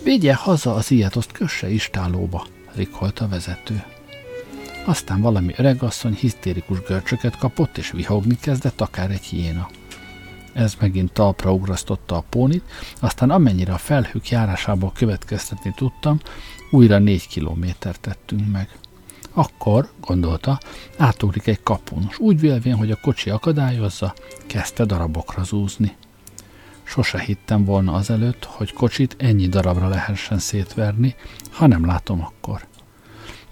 Vigye 0.03 0.35
haza 0.35 0.73
az 0.73 0.91
ilyet, 0.91 1.15
azt 1.15 1.31
kösse 1.31 1.69
istálóba, 1.69 2.45
rikolta 2.75 3.25
a 3.25 3.27
vezető. 3.27 3.83
Aztán 4.85 5.21
valami 5.21 5.53
öregasszony 5.57 6.13
hisztérikus 6.13 6.81
görcsöket 6.81 7.37
kapott, 7.37 7.77
és 7.77 7.91
vihogni 7.91 8.37
kezdett 8.41 8.81
akár 8.81 9.11
egy 9.11 9.23
hiéna. 9.23 9.69
Ez 10.53 10.75
megint 10.79 11.11
talpra 11.11 11.53
ugrasztotta 11.53 12.15
a 12.15 12.23
pónit, 12.29 12.63
aztán 12.99 13.29
amennyire 13.29 13.73
a 13.73 13.77
felhők 13.77 14.29
járásából 14.29 14.91
következtetni 14.95 15.73
tudtam, 15.75 16.19
újra 16.71 16.97
négy 16.97 17.27
kilométert 17.27 17.99
tettünk 17.99 18.51
meg. 18.51 18.69
Akkor, 19.33 19.89
gondolta, 20.01 20.59
átugrik 20.97 21.47
egy 21.47 21.63
kapun, 21.63 22.07
és 22.09 22.19
úgy 22.19 22.39
vélvén, 22.39 22.75
hogy 22.75 22.91
a 22.91 22.99
kocsi 23.01 23.29
akadályozza, 23.29 24.13
kezdte 24.47 24.85
darabokra 24.85 25.43
zúzni. 25.43 25.95
Sose 26.83 27.19
hittem 27.19 27.65
volna 27.65 27.93
azelőtt, 27.93 28.43
hogy 28.43 28.73
kocsit 28.73 29.15
ennyi 29.17 29.47
darabra 29.47 29.87
lehessen 29.87 30.39
szétverni, 30.39 31.15
ha 31.51 31.67
nem 31.67 31.85
látom 31.85 32.21
akkor. 32.21 32.67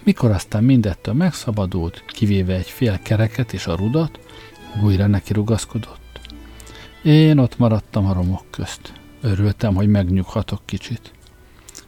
Mikor 0.04 0.32
aztán 0.32 0.64
mindettől 0.64 1.14
megszabadult, 1.14 2.04
kivéve 2.08 2.56
egy 2.56 2.70
fél 2.70 3.00
kereket 3.02 3.54
és 3.54 3.68
a 3.68 3.76
rudat, 3.76 4.20
újra 4.84 5.08
neki 5.08 5.34
rugaszkodott. 5.34 6.20
Én 7.04 7.38
ott 7.38 7.58
maradtam 7.58 8.06
a 8.06 8.14
romok 8.14 8.46
közt. 8.52 8.94
Örültem, 9.22 9.76
hogy 9.76 9.88
megnyughatok 9.88 10.62
kicsit. 10.66 11.12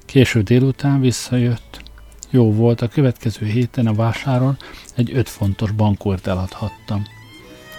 Késő 0.05 0.41
délután 0.41 0.99
visszajött. 0.99 1.83
Jó 2.29 2.53
volt, 2.53 2.81
a 2.81 2.87
következő 2.87 3.45
héten 3.45 3.87
a 3.87 3.93
vásáron 3.93 4.57
egy 4.95 5.11
öt 5.13 5.29
fontos 5.29 5.71
bankort 5.71 6.27
eladhattam. 6.27 7.03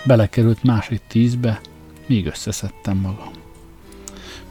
Belekerült 0.04 0.62
másik 0.62 1.00
tízbe, 1.06 1.60
míg 2.06 2.26
összeszedtem 2.26 2.96
magam. 2.96 3.30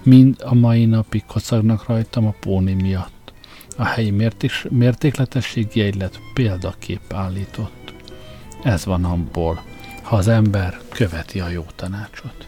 Mind 0.03 0.41
a 0.45 0.53
mai 0.53 0.85
napig 0.85 1.25
kocagnak 1.25 1.88
rajtam 1.88 2.27
a 2.27 2.35
póni 2.39 2.73
miatt. 2.73 3.33
A 3.77 3.83
helyi 3.83 4.09
mérték, 4.09 4.51
mértékletességi 4.69 5.81
egylet 5.81 6.19
példakép 6.33 7.13
állított. 7.13 7.93
Ez 8.63 8.85
van 8.85 9.05
abból, 9.05 9.63
ha 10.01 10.15
az 10.15 10.27
ember 10.27 10.79
követi 10.89 11.39
a 11.39 11.49
jó 11.49 11.65
tanácsot. 11.75 12.47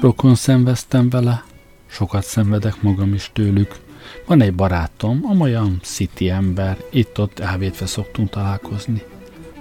Rokon 0.00 0.34
szenveztem 0.34 1.10
vele, 1.10 1.44
sokat 1.86 2.24
szenvedek 2.24 2.82
magam 2.82 3.14
is 3.14 3.30
tőlük. 3.32 3.78
Van 4.26 4.40
egy 4.40 4.54
barátom, 4.54 5.20
amolyan 5.24 5.80
city 5.82 6.30
ember, 6.30 6.84
itt-ott 6.90 7.38
elvétve 7.38 7.86
szoktunk 7.86 8.30
találkozni. 8.30 9.02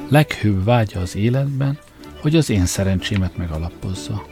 Leghőbb 0.10 0.64
vágya 0.64 1.00
az 1.00 1.16
életben, 1.16 1.80
hogy 2.22 2.36
az 2.36 2.50
én 2.50 2.66
szerencsémet 2.66 3.38
megalapozza. 3.38 4.26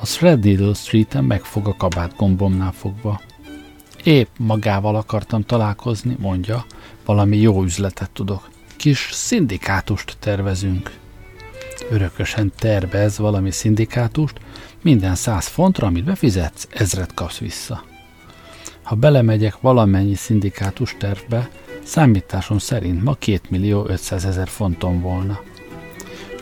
A 0.00 0.04
Threadiddle 0.04 0.74
Street-en 0.74 1.24
megfog 1.24 1.66
a 1.66 1.76
kabát 1.76 2.16
gombomnál 2.16 2.72
fogva. 2.72 3.20
Épp 4.02 4.28
magával 4.36 4.96
akartam 4.96 5.42
találkozni, 5.42 6.16
mondja, 6.18 6.64
valami 7.04 7.36
jó 7.36 7.62
üzletet 7.62 8.10
tudok. 8.10 8.50
Kis 8.76 9.08
szindikátust 9.12 10.16
tervezünk. 10.18 10.90
Örökösen 11.90 12.52
tervez 12.58 13.18
valami 13.18 13.50
szindikátust, 13.50 14.40
minden 14.82 15.14
száz 15.14 15.46
fontra, 15.46 15.86
amit 15.86 16.04
befizetsz, 16.04 16.66
ezret 16.70 17.14
kapsz 17.14 17.38
vissza. 17.38 17.84
Ha 18.82 18.94
belemegyek 18.94 19.60
valamennyi 19.60 20.14
szindikátus 20.14 20.96
tervbe, 20.98 21.50
számításom 21.84 22.58
szerint 22.58 23.02
ma 23.02 23.14
2 23.14 23.40
millió 23.48 23.86
500 23.88 24.24
ezer 24.24 24.48
fonton 24.48 25.00
volna. 25.00 25.40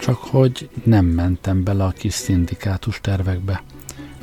Csak 0.00 0.16
hogy 0.16 0.68
nem 0.84 1.04
mentem 1.04 1.64
bele 1.64 1.84
a 1.84 1.90
kis 1.90 2.12
szindikátus 2.12 3.00
tervekbe. 3.00 3.62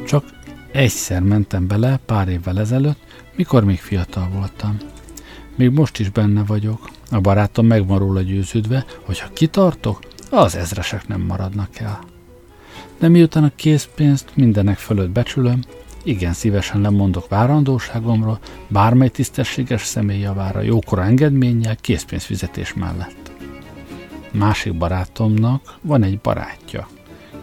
Csak 0.06 0.24
egyszer 0.72 1.22
mentem 1.22 1.68
bele 1.68 2.00
pár 2.06 2.28
évvel 2.28 2.60
ezelőtt, 2.60 3.00
mikor 3.36 3.64
még 3.64 3.80
fiatal 3.80 4.30
voltam. 4.34 4.78
Még 5.56 5.70
most 5.70 6.00
is 6.00 6.10
benne 6.10 6.44
vagyok. 6.44 6.90
A 7.12 7.20
barátom 7.20 7.66
meg 7.66 7.88
van 7.88 8.00
róla 8.00 8.22
győződve, 8.22 8.86
hogy 9.06 9.20
ha 9.20 9.30
kitartok, 9.34 10.00
az 10.30 10.56
ezresek 10.56 11.08
nem 11.08 11.22
maradnak 11.22 11.80
el 11.80 12.14
de 13.00 13.08
miután 13.08 13.44
a 13.44 13.52
készpénzt 13.56 14.32
mindenek 14.36 14.78
fölött 14.78 15.10
becsülöm, 15.10 15.60
igen 16.04 16.34
szívesen 16.34 16.82
lemondok 16.82 17.28
várandóságomról, 17.28 18.40
bármely 18.68 19.10
tisztességes 19.10 19.82
személy 19.86 20.20
javára, 20.20 20.62
jókora 20.62 21.04
engedménnyel, 21.04 21.76
készpénzfizetés 21.76 22.74
mellett. 22.74 23.32
Másik 24.32 24.78
barátomnak 24.78 25.78
van 25.82 26.04
egy 26.04 26.20
barátja, 26.20 26.88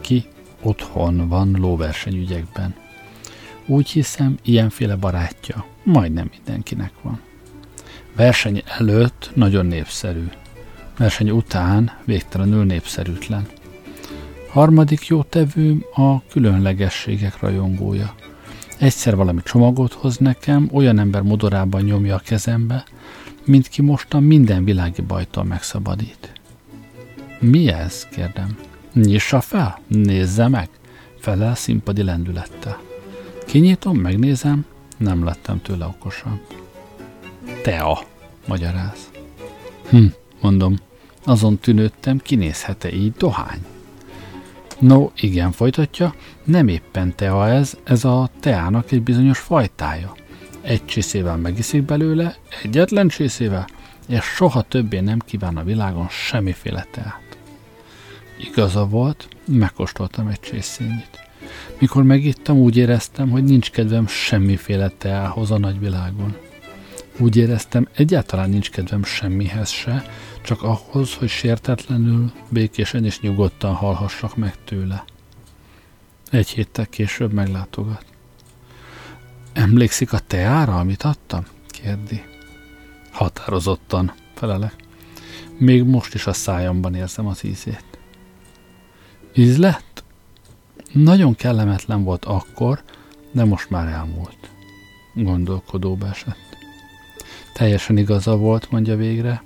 ki 0.00 0.24
otthon 0.62 1.28
van 1.28 1.56
lóversenyügyekben. 1.58 2.74
Úgy 3.66 3.90
hiszem, 3.90 4.36
ilyenféle 4.42 4.96
barátja 4.96 5.64
majdnem 5.82 6.30
mindenkinek 6.30 6.92
van. 7.02 7.20
Verseny 8.16 8.62
előtt 8.78 9.30
nagyon 9.34 9.66
népszerű, 9.66 10.24
verseny 10.98 11.30
után 11.30 11.92
végtelenül 12.04 12.64
népszerűtlen– 12.64 13.46
Harmadik 14.52 15.06
jótevőm 15.06 15.84
a 15.94 16.22
különlegességek 16.26 17.40
rajongója. 17.40 18.14
Egyszer 18.78 19.16
valami 19.16 19.40
csomagot 19.44 19.92
hoz 19.92 20.16
nekem, 20.16 20.68
olyan 20.72 20.98
ember 20.98 21.22
modorában 21.22 21.82
nyomja 21.82 22.14
a 22.14 22.18
kezembe, 22.18 22.84
mint 23.44 23.68
ki 23.68 23.82
mostan 23.82 24.22
minden 24.22 24.64
világi 24.64 25.00
bajtól 25.00 25.44
megszabadít. 25.44 26.32
Mi 27.38 27.68
ez? 27.68 28.06
kérdem. 28.10 28.58
Nyissa 28.92 29.40
fel, 29.40 29.78
nézze 29.86 30.48
meg, 30.48 30.68
felel 31.18 31.54
színpadi 31.54 32.02
lendülettel. 32.02 32.80
Kinyitom, 33.46 33.98
megnézem, 33.98 34.64
nem 34.96 35.24
lettem 35.24 35.62
tőle 35.62 35.86
okosabb. 35.86 36.40
Tea, 37.62 37.98
magyaráz. 38.46 39.10
Hm, 39.88 40.06
mondom, 40.40 40.76
azon 41.24 41.58
tűnődtem, 41.58 42.18
kinézhet-e 42.18 42.92
így 42.92 43.12
dohány? 43.12 43.71
No, 44.82 45.10
igen, 45.16 45.52
folytatja, 45.52 46.14
nem 46.44 46.68
éppen 46.68 47.14
tea 47.16 47.48
ez, 47.48 47.76
ez 47.84 48.04
a 48.04 48.30
teának 48.40 48.92
egy 48.92 49.02
bizonyos 49.02 49.38
fajtája. 49.38 50.14
Egy 50.60 50.84
csészével 50.84 51.36
megiszik 51.36 51.82
belőle, 51.82 52.36
egyetlen 52.62 53.08
csészével, 53.08 53.66
és 54.08 54.24
soha 54.24 54.62
többé 54.62 55.00
nem 55.00 55.18
kíván 55.18 55.56
a 55.56 55.64
világon 55.64 56.08
semmiféle 56.08 56.86
teát. 56.90 57.38
Igaza 58.38 58.86
volt, 58.86 59.28
megkóstoltam 59.46 60.26
egy 60.26 60.40
csészényit. 60.40 61.28
Mikor 61.78 62.02
megittam, 62.02 62.56
úgy 62.56 62.76
éreztem, 62.76 63.30
hogy 63.30 63.44
nincs 63.44 63.70
kedvem 63.70 64.06
semmiféle 64.06 64.88
teához 64.88 65.50
a 65.50 65.58
nagyvilágon. 65.58 66.36
Úgy 67.18 67.36
éreztem, 67.36 67.88
egyáltalán 67.96 68.50
nincs 68.50 68.70
kedvem 68.70 69.04
semmihez 69.04 69.70
se, 69.70 70.04
csak 70.42 70.62
ahhoz, 70.62 71.14
hogy 71.14 71.28
sértetlenül, 71.28 72.33
békésen 72.48 73.05
és 73.05 73.20
nyugodtan 73.20 73.74
hallhassak 73.74 74.37
meg 74.37 74.64
tőle. 74.64 75.05
Egy 76.31 76.48
héttel 76.48 76.87
később 76.87 77.33
meglátogat. 77.33 78.05
Emlékszik 79.52 80.12
a 80.12 80.18
teára, 80.18 80.78
amit 80.78 81.02
adtam? 81.02 81.44
kérdi. 81.66 82.22
Határozottan, 83.11 84.12
felelek. 84.35 84.74
Még 85.59 85.83
most 85.83 86.14
is 86.14 86.26
a 86.26 86.33
szájamban 86.33 86.94
érzem 86.94 87.26
az 87.26 87.44
ízét. 87.44 87.85
Íz 89.35 89.59
lett? 89.59 90.05
Nagyon 90.92 91.35
kellemetlen 91.35 92.05
volt 92.05 92.24
akkor, 92.24 92.83
de 93.31 93.44
most 93.44 93.70
már 93.70 93.88
elmúlt. 93.88 94.50
Gondolkodóba 95.14 96.09
esett. 96.09 96.57
Teljesen 97.55 97.96
igaza 97.96 98.37
volt, 98.37 98.70
mondja 98.70 98.96
végre. 98.96 99.42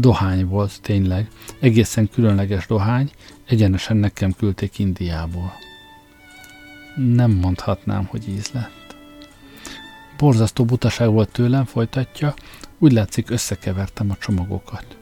Dohány 0.00 0.46
volt, 0.46 0.80
tényleg. 0.82 1.28
Egészen 1.60 2.08
különleges 2.08 2.66
dohány, 2.66 3.10
egyenesen 3.46 3.96
nekem 3.96 4.32
küldték 4.32 4.78
Indiából. 4.78 5.52
Nem 6.96 7.30
mondhatnám, 7.30 8.04
hogy 8.04 8.28
íz 8.28 8.50
lett. 8.52 8.96
Borzasztó 10.16 10.64
butaság 10.64 11.10
volt 11.10 11.32
tőlem, 11.32 11.64
folytatja, 11.64 12.34
úgy 12.78 12.92
látszik 12.92 13.30
összekevertem 13.30 14.10
a 14.10 14.16
csomagokat. 14.16 14.96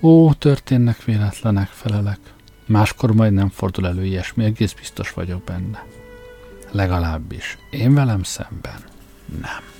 Ó, 0.00 0.32
történnek 0.32 1.04
véletlenek, 1.04 1.68
felelek. 1.68 2.20
Máskor 2.66 3.14
majd 3.14 3.32
nem 3.32 3.48
fordul 3.48 3.86
elő 3.86 4.04
ilyesmi, 4.04 4.44
egész 4.44 4.72
biztos 4.72 5.12
vagyok 5.12 5.44
benne. 5.44 5.86
Legalábbis 6.70 7.58
én 7.70 7.94
velem 7.94 8.22
szemben 8.22 8.80
nem. 9.40 9.77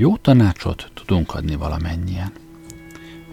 Jó 0.00 0.16
tanácsot 0.16 0.90
tudunk 0.94 1.34
adni 1.34 1.56
valamennyien. 1.56 2.32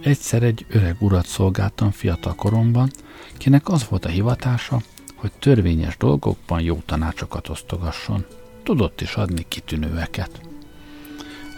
Egyszer 0.02 0.44
egy 0.44 0.66
öreg 0.70 0.96
urat 1.00 1.26
szolgáltam 1.26 1.92
fiatal 1.92 2.36
koromban, 2.36 2.92
kinek 3.38 3.70
az 3.70 3.88
volt 3.90 4.06
a 4.06 4.10
hivatása, 4.10 4.82
hogy 5.16 5.32
törvényes 5.40 5.98
dolgokban 5.98 6.62
jó 6.62 6.82
tanácsokat 6.86 7.50
osztogasson. 7.50 8.26
Tudott 8.64 9.02
is 9.02 9.16
adni 9.16 9.46
kitűnőeket. 9.48 10.42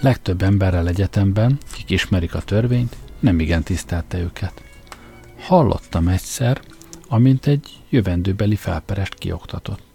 Legtöbb 0.02 0.42
emberrel 0.42 0.88
egyetemben, 0.88 1.58
kik 1.72 1.90
ismerik 1.90 2.36
a 2.36 2.42
törvényt, 2.42 2.96
nem 3.20 3.40
igen 3.40 3.64
tisztelte 3.64 4.20
őket. 4.20 4.64
Hallottam 5.40 6.08
egyszer, 6.08 6.62
amint 7.08 7.46
egy 7.46 7.70
jövendőbeli 7.90 8.56
felperest 8.56 9.14
kioktatott. 9.14 9.87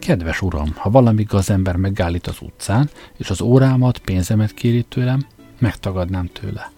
Kedves 0.00 0.42
uram, 0.42 0.72
ha 0.76 0.90
valami 0.90 1.22
gazember 1.22 1.76
megállít 1.76 2.26
az 2.26 2.36
utcán, 2.40 2.90
és 3.16 3.30
az 3.30 3.40
órámat, 3.40 3.98
pénzemet 3.98 4.54
kéri 4.54 4.82
tőlem, 4.82 5.26
megtagadnám 5.58 6.26
tőle. 6.32 6.70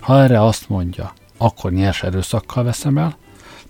Ha 0.00 0.22
erre 0.22 0.42
azt 0.42 0.68
mondja, 0.68 1.12
akkor 1.36 1.72
nyers 1.72 2.02
erőszakkal 2.02 2.64
veszem 2.64 2.98
el, 2.98 3.16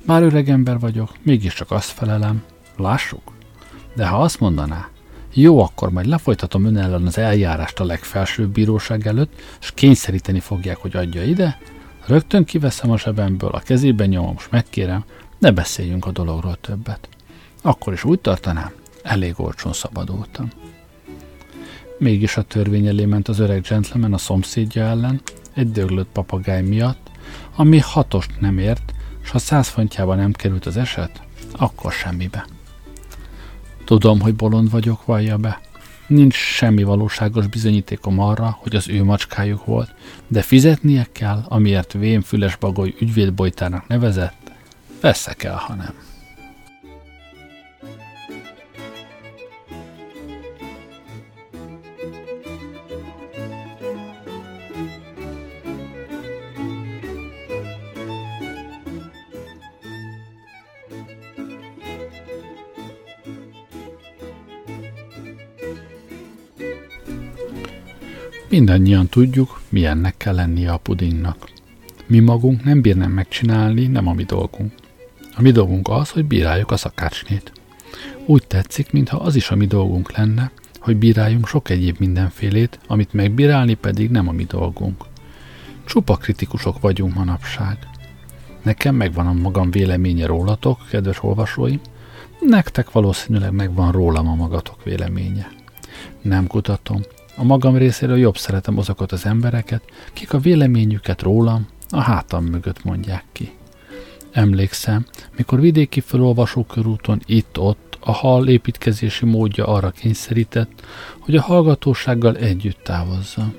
már 0.06 0.22
öreg 0.22 0.48
ember 0.48 0.78
vagyok, 0.78 1.12
mégiscsak 1.22 1.70
azt 1.70 1.90
felelem, 1.90 2.42
lássuk. 2.76 3.32
De 3.94 4.06
ha 4.06 4.22
azt 4.22 4.40
mondaná, 4.40 4.88
jó, 5.34 5.60
akkor 5.60 5.90
majd 5.90 6.06
lefolytatom 6.06 6.64
ön 6.64 6.76
ellen 6.76 7.06
az 7.06 7.18
eljárást 7.18 7.80
a 7.80 7.84
legfelsőbb 7.84 8.50
bíróság 8.50 9.06
előtt, 9.06 9.40
és 9.60 9.70
kényszeríteni 9.74 10.40
fogják, 10.40 10.76
hogy 10.76 10.96
adja 10.96 11.24
ide, 11.24 11.58
rögtön 12.06 12.44
kiveszem 12.44 12.90
a 12.90 12.98
zsebemből, 12.98 13.50
a 13.50 13.58
kezében 13.58 14.08
nyomom, 14.08 14.34
és 14.38 14.48
megkérem, 14.50 15.04
ne 15.38 15.50
beszéljünk 15.50 16.06
a 16.06 16.10
dologról 16.10 16.56
többet. 16.60 17.08
Akkor 17.62 17.92
is 17.92 18.04
úgy 18.04 18.20
tartanám, 18.20 18.70
Elég 19.02 19.34
olcsón 19.36 19.72
szabadultam. 19.72 20.50
Mégis 21.98 22.36
a 22.36 22.42
törvény 22.42 22.86
elé 22.86 23.04
ment 23.04 23.28
az 23.28 23.38
öreg 23.38 23.62
gentleman 23.68 24.12
a 24.12 24.18
szomszédja 24.18 24.84
ellen, 24.84 25.20
egy 25.54 25.70
döglött 25.70 26.08
papagáj 26.12 26.62
miatt, 26.62 27.10
ami 27.56 27.78
hatost 27.78 28.40
nem 28.40 28.58
ért, 28.58 28.94
s 29.24 29.30
ha 29.30 29.38
száz 29.38 29.68
fontjába 29.68 30.14
nem 30.14 30.32
került 30.32 30.66
az 30.66 30.76
eset, 30.76 31.22
akkor 31.56 31.92
semmibe. 31.92 32.46
Tudom, 33.84 34.20
hogy 34.20 34.34
bolond 34.34 34.70
vagyok, 34.70 35.04
vallja 35.04 35.36
be. 35.36 35.60
Nincs 36.06 36.34
semmi 36.34 36.82
valóságos 36.82 37.46
bizonyítékom 37.46 38.18
arra, 38.18 38.58
hogy 38.60 38.76
az 38.76 38.88
ő 38.88 39.04
macskájuk 39.04 39.64
volt, 39.64 39.94
de 40.26 40.42
fizetnie 40.42 41.06
kell, 41.12 41.44
amiért 41.48 41.92
vén 41.92 42.22
füles 42.22 42.56
bagoly 42.56 42.94
ügyvédbojtának 43.00 43.86
nevezett, 43.86 44.52
veszek 45.00 45.42
el, 45.42 45.56
ha 45.56 45.74
nem. 45.74 46.09
Mindannyian 68.50 69.08
tudjuk, 69.08 69.60
milyennek 69.68 70.16
kell 70.16 70.34
lennie 70.34 70.72
a 70.72 70.76
pudingnak. 70.76 71.48
Mi 72.06 72.18
magunk 72.18 72.64
nem 72.64 72.80
bírnám 72.80 73.10
megcsinálni, 73.10 73.86
nem 73.86 74.06
a 74.06 74.12
mi 74.12 74.24
dolgunk. 74.24 74.72
A 75.36 75.42
mi 75.42 75.50
dolgunk 75.50 75.88
az, 75.88 76.10
hogy 76.10 76.24
bíráljuk 76.24 76.70
a 76.70 76.76
szakácsnét. 76.76 77.52
Úgy 78.26 78.46
tetszik, 78.46 78.92
mintha 78.92 79.16
az 79.16 79.34
is 79.34 79.50
a 79.50 79.56
mi 79.56 79.66
dolgunk 79.66 80.16
lenne, 80.16 80.50
hogy 80.80 80.96
bíráljunk 80.96 81.46
sok 81.46 81.70
egyéb 81.70 81.96
mindenfélét, 81.98 82.78
amit 82.86 83.12
megbírálni 83.12 83.74
pedig 83.74 84.10
nem 84.10 84.28
a 84.28 84.32
mi 84.32 84.44
dolgunk. 84.44 85.04
Csupa 85.84 86.16
kritikusok 86.16 86.80
vagyunk 86.80 87.14
manapság. 87.14 87.78
Nekem 88.62 88.94
megvan 88.94 89.26
a 89.26 89.32
magam 89.32 89.70
véleménye 89.70 90.26
rólatok, 90.26 90.86
kedves 90.88 91.22
olvasóim, 91.22 91.80
nektek 92.40 92.92
valószínűleg 92.92 93.52
megvan 93.52 93.92
rólam 93.92 94.28
a 94.28 94.34
magatok 94.34 94.84
véleménye. 94.84 95.50
Nem 96.22 96.46
kutatom, 96.46 97.00
a 97.40 97.44
magam 97.44 97.76
részéről 97.76 98.18
jobb 98.18 98.36
szeretem 98.36 98.78
azokat 98.78 99.12
az 99.12 99.26
embereket, 99.26 99.82
kik 100.12 100.32
a 100.32 100.38
véleményüket 100.38 101.22
rólam 101.22 101.68
a 101.88 102.00
hátam 102.00 102.44
mögött 102.44 102.84
mondják 102.84 103.24
ki. 103.32 103.52
Emlékszem, 104.32 105.06
mikor 105.36 105.60
vidéki 105.60 106.00
felolvasó 106.00 106.64
körúton 106.64 107.20
itt-ott 107.26 107.98
a 108.00 108.12
hal 108.12 108.48
építkezési 108.48 109.24
módja 109.24 109.66
arra 109.66 109.90
kényszerített, 109.90 110.84
hogy 111.18 111.36
a 111.36 111.42
hallgatósággal 111.42 112.36
együtt 112.36 112.82
távozzam. 112.82 113.54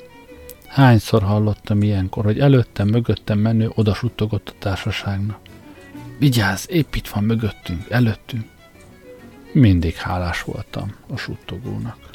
Hányszor 0.68 1.24
hallottam 1.24 1.82
ilyenkor, 1.82 2.24
hogy 2.24 2.40
előttem, 2.40 2.88
mögöttem 2.88 3.40
menő 3.40 3.72
odasuttogott 3.76 4.50
a 4.50 4.60
társaságnak. 4.60 5.40
Vigyázz, 6.20 6.66
épp 6.70 6.96
itt 6.96 7.08
van 7.08 7.24
mögöttünk, 7.24 7.90
előttünk. 7.90 8.46
Mindig 9.54 9.96
hálás 9.96 10.44
voltam 10.44 10.94
a 11.14 11.18
suttogónak. 11.18 12.11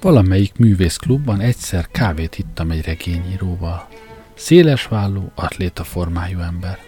Valamelyik 0.00 0.56
művészklubban 0.56 1.40
egyszer 1.40 1.88
kávét 1.88 2.38
ittam 2.38 2.70
egy 2.70 2.84
regényíróval. 2.84 3.88
Szélesvállú, 4.34 5.30
atléta 5.34 5.84
formájú 5.84 6.38
ember. 6.38 6.78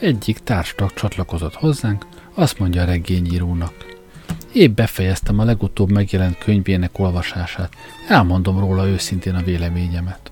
Egyik 0.00 0.38
társtag 0.38 0.92
csatlakozott 0.94 1.54
hozzánk, 1.54 2.06
azt 2.34 2.58
mondja 2.58 2.82
a 2.82 2.84
regényírónak. 2.84 3.74
Épp 4.52 4.76
befejeztem 4.76 5.38
a 5.38 5.44
legutóbb 5.44 5.90
megjelent 5.90 6.38
könyvének 6.38 6.98
olvasását. 6.98 7.74
Elmondom 8.08 8.58
róla 8.58 8.86
őszintén 8.86 9.34
a 9.34 9.42
véleményemet. 9.42 10.30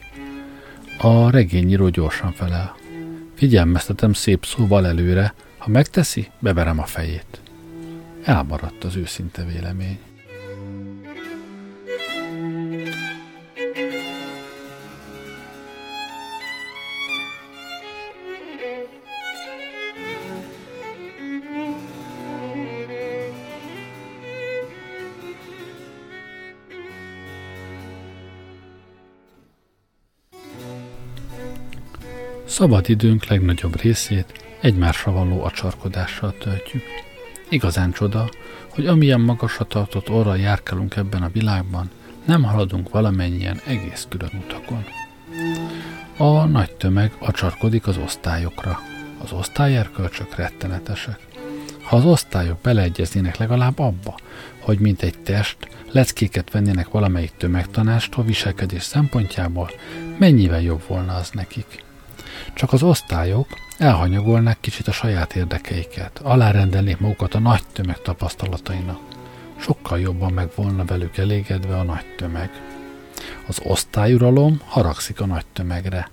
A 0.98 1.30
regényíró 1.30 1.88
gyorsan 1.88 2.32
felel. 2.32 2.76
Figyelmeztetem 3.34 4.12
szép 4.12 4.44
szóval 4.44 4.86
előre, 4.86 5.34
ha 5.58 5.70
megteszi, 5.70 6.30
beverem 6.38 6.78
a 6.78 6.84
fejét. 6.84 7.40
Elmaradt 8.24 8.84
az 8.84 8.96
őszinte 8.96 9.44
vélemény. 9.44 9.98
Szabad 32.60 32.88
időnk 32.88 33.24
legnagyobb 33.24 33.80
részét 33.80 34.44
egymásra 34.60 35.12
való 35.12 35.44
acsarkodással 35.44 36.34
töltjük. 36.38 36.82
Igazán 37.48 37.92
csoda, 37.92 38.30
hogy 38.68 38.86
amilyen 38.86 39.20
magasra 39.20 39.64
tartott 39.64 40.10
orra 40.10 40.34
járkálunk 40.34 40.96
ebben 40.96 41.22
a 41.22 41.30
világban, 41.32 41.90
nem 42.24 42.42
haladunk 42.42 42.90
valamennyien 42.90 43.60
egész 43.66 44.06
külön 44.08 44.30
utakon. 44.44 44.84
A 46.16 46.44
nagy 46.44 46.72
tömeg 46.72 47.12
acsarkodik 47.18 47.86
az 47.86 47.96
osztályokra. 47.96 48.80
Az 49.22 49.32
osztályerkölcsök 49.32 50.34
rettenetesek. 50.34 51.18
Ha 51.82 51.96
az 51.96 52.04
osztályok 52.04 52.60
beleegyeznének 52.62 53.36
legalább 53.36 53.78
abba, 53.78 54.14
hogy 54.58 54.78
mint 54.78 55.02
egy 55.02 55.18
test 55.18 55.56
leckéket 55.90 56.50
vennének 56.50 56.88
valamelyik 56.88 57.32
tömegtanástól 57.36 58.24
viselkedés 58.24 58.82
szempontjából, 58.82 59.70
mennyivel 60.18 60.62
jobb 60.62 60.82
volna 60.86 61.14
az 61.14 61.30
nekik. 61.32 61.88
Csak 62.54 62.72
az 62.72 62.82
osztályok 62.82 63.46
elhanyagolnák 63.78 64.60
kicsit 64.60 64.88
a 64.88 64.92
saját 64.92 65.34
érdekeiket, 65.34 66.18
alárendelnék 66.18 66.98
magukat 66.98 67.34
a 67.34 67.38
nagy 67.38 67.62
tömeg 67.72 68.02
tapasztalatainak. 68.02 68.98
Sokkal 69.56 70.00
jobban 70.00 70.32
meg 70.32 70.48
volna 70.54 70.84
velük 70.84 71.16
elégedve 71.16 71.78
a 71.78 71.82
nagy 71.82 72.14
tömeg. 72.16 72.50
Az 73.46 73.60
osztályuralom 73.64 74.60
haragszik 74.64 75.20
a 75.20 75.26
nagy 75.26 75.46
tömegre. 75.52 76.10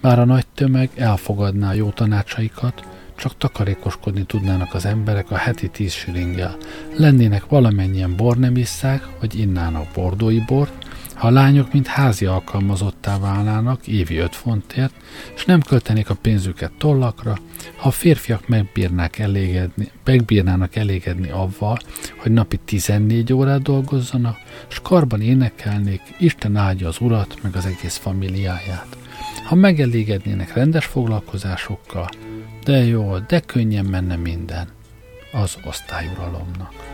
Már 0.00 0.18
a 0.18 0.24
nagy 0.24 0.46
tömeg 0.54 0.90
elfogadná 0.96 1.68
a 1.68 1.74
jó 1.74 1.90
tanácsaikat, 1.90 2.84
csak 3.16 3.38
takarékoskodni 3.38 4.24
tudnának 4.24 4.74
az 4.74 4.84
emberek 4.84 5.30
a 5.30 5.36
heti 5.36 5.68
tíz 5.68 5.92
silinggel. 5.92 6.56
Lennének 6.96 7.46
valamennyien 7.46 8.16
bornemisszák, 8.16 9.08
vagy 9.20 9.38
innának 9.38 9.86
bordói 9.94 10.40
bort, 10.46 10.83
ha 11.24 11.30
a 11.30 11.32
lányok 11.32 11.72
mint 11.72 11.86
házi 11.86 12.26
alkalmazottá 12.26 13.18
válnának 13.18 13.86
évi 13.86 14.16
5 14.16 14.36
fontért, 14.36 14.94
és 15.34 15.44
nem 15.44 15.60
költenék 15.60 16.10
a 16.10 16.14
pénzüket 16.14 16.72
tollakra, 16.78 17.38
ha 17.76 17.88
a 17.88 17.90
férfiak 17.90 18.48
megbírnák 18.48 19.18
elégedni, 19.18 19.90
megbírnának 20.04 20.76
elégedni 20.76 21.30
avval, 21.30 21.78
hogy 22.16 22.32
napi 22.32 22.56
14 22.56 23.32
órát 23.32 23.62
dolgozzanak, 23.62 24.38
és 24.70 24.80
karban 24.82 25.20
énekelnék, 25.20 26.00
Isten 26.18 26.56
áldja 26.56 26.88
az 26.88 27.00
urat, 27.00 27.42
meg 27.42 27.56
az 27.56 27.66
egész 27.66 27.96
familiáját. 27.96 28.96
Ha 29.44 29.54
megelégednének 29.54 30.52
rendes 30.52 30.84
foglalkozásokkal, 30.84 32.08
de 32.64 32.84
jó, 32.84 33.18
de 33.18 33.40
könnyen 33.40 33.84
menne 33.84 34.16
minden 34.16 34.68
az 35.32 35.56
osztályuralomnak. 35.64 36.93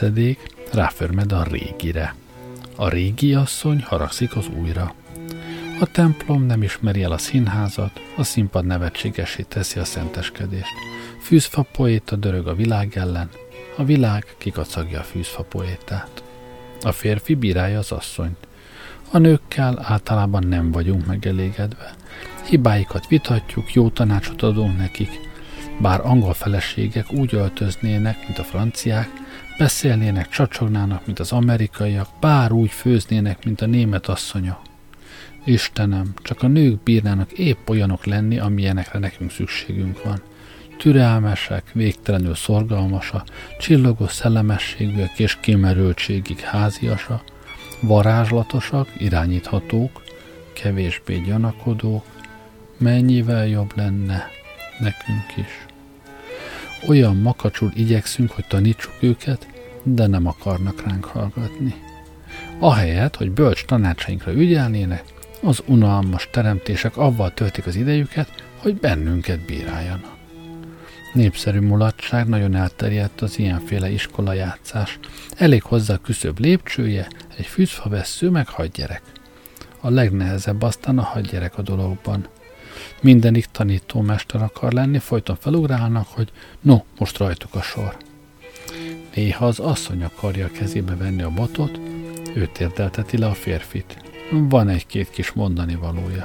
Nemzedék 0.00 0.38
ráförmed 0.72 1.32
a 1.32 1.42
régire. 1.42 2.14
A 2.76 2.88
régi 2.88 3.34
asszony 3.34 3.82
haragszik 3.82 4.36
az 4.36 4.48
újra. 4.60 4.94
A 5.80 5.86
templom 5.86 6.46
nem 6.46 6.62
ismeri 6.62 7.02
el 7.02 7.12
a 7.12 7.18
színházat, 7.18 8.00
a 8.16 8.22
színpad 8.22 8.64
nevetségesé 8.64 9.42
teszi 9.42 9.78
a 9.78 9.84
szenteskedést. 9.84 10.72
Fűzfa 11.22 11.66
poéta 11.72 12.16
dörög 12.16 12.46
a 12.46 12.54
világ 12.54 12.96
ellen, 12.96 13.28
a 13.76 13.84
világ 13.84 14.34
kikacagja 14.38 15.00
a 15.00 15.02
fűzfa 15.02 15.42
poétát. 15.42 16.22
A 16.82 16.92
férfi 16.92 17.34
bírálja 17.34 17.78
az 17.78 17.92
asszonyt. 17.92 18.46
A 19.10 19.18
nőkkel 19.18 19.78
általában 19.82 20.46
nem 20.46 20.70
vagyunk 20.70 21.06
megelégedve. 21.06 21.94
Hibáikat 22.48 23.08
vitatjuk, 23.08 23.72
jó 23.72 23.88
tanácsot 23.88 24.42
adunk 24.42 24.78
nekik. 24.78 25.10
Bár 25.80 26.00
angol 26.04 26.34
feleségek 26.34 27.12
úgy 27.12 27.34
öltöznének, 27.34 28.26
mint 28.26 28.38
a 28.38 28.44
franciák, 28.44 29.08
Beszélnének, 29.60 30.28
csacsognának, 30.28 31.06
mint 31.06 31.18
az 31.18 31.32
amerikaiak, 31.32 32.08
bár 32.20 32.52
úgy 32.52 32.70
főznének, 32.70 33.44
mint 33.44 33.60
a 33.60 33.66
német 33.66 34.06
asszonya. 34.06 34.60
Istenem, 35.44 36.12
csak 36.22 36.42
a 36.42 36.46
nők 36.46 36.82
bírnának 36.82 37.32
épp 37.32 37.68
olyanok 37.68 38.04
lenni, 38.04 38.38
amilyenekre 38.38 38.98
nekünk 38.98 39.30
szükségünk 39.30 40.02
van. 40.02 40.22
Türelmesek, 40.78 41.70
végtelenül 41.72 42.34
szorgalmasa, 42.34 43.24
csillogó 43.58 44.06
szellemességűek 44.06 45.18
és 45.18 45.36
kimerültségig 45.40 46.38
háziasa, 46.38 47.22
varázslatosak, 47.80 48.88
irányíthatók, 48.98 50.02
kevésbé 50.52 51.18
gyanakodók, 51.18 52.04
mennyivel 52.76 53.46
jobb 53.46 53.72
lenne 53.76 54.28
nekünk 54.78 55.36
is. 55.36 55.69
Olyan 56.88 57.16
makacsul 57.16 57.70
igyekszünk, 57.74 58.30
hogy 58.30 58.44
tanítsuk 58.46 58.92
őket, 59.00 59.48
de 59.82 60.06
nem 60.06 60.26
akarnak 60.26 60.82
ránk 60.82 61.04
hallgatni. 61.04 61.74
Ahelyett, 62.58 63.16
hogy 63.16 63.30
bölcs 63.30 63.64
tanácsainkra 63.64 64.32
ügyelnének, 64.32 65.04
az 65.42 65.62
unalmas 65.66 66.28
teremtések 66.32 66.96
avval 66.96 67.34
töltik 67.34 67.66
az 67.66 67.76
idejüket, 67.76 68.44
hogy 68.56 68.76
bennünket 68.76 69.40
bíráljanak. 69.40 70.18
Népszerű 71.12 71.60
mulatság 71.60 72.28
nagyon 72.28 72.54
elterjedt 72.54 73.20
az 73.20 73.38
ilyenféle 73.38 73.90
iskolajátszás. 73.90 74.98
Elég 75.36 75.62
hozzá 75.62 75.96
küszöbb 75.96 76.38
lépcsője, 76.38 77.08
egy 77.36 77.46
fűzfavesző 77.46 78.30
meg 78.30 78.48
hadgyerek. 78.48 79.02
A 79.80 79.90
legnehezebb 79.90 80.62
aztán 80.62 80.98
a 80.98 81.02
hadgyerek 81.02 81.58
a 81.58 81.62
dologban– 81.62 82.26
Mindenik 83.02 83.46
tanítómester 83.46 84.42
akar 84.42 84.72
lenni, 84.72 84.98
folyton 84.98 85.36
felugrálnak, 85.40 86.06
hogy 86.08 86.32
no, 86.60 86.82
most 86.98 87.18
rajtuk 87.18 87.54
a 87.54 87.62
sor. 87.62 87.96
Néha 89.14 89.46
az 89.46 89.58
asszony 89.58 90.02
akarja 90.02 90.46
a 90.46 90.50
kezébe 90.50 90.96
venni 90.96 91.22
a 91.22 91.30
botot, 91.30 91.80
ő 92.34 92.46
térdelteti 92.52 93.18
le 93.18 93.26
a 93.26 93.34
férfit. 93.34 93.96
Van 94.30 94.68
egy-két 94.68 95.10
kis 95.10 95.32
mondani 95.32 95.74
valója. 95.74 96.24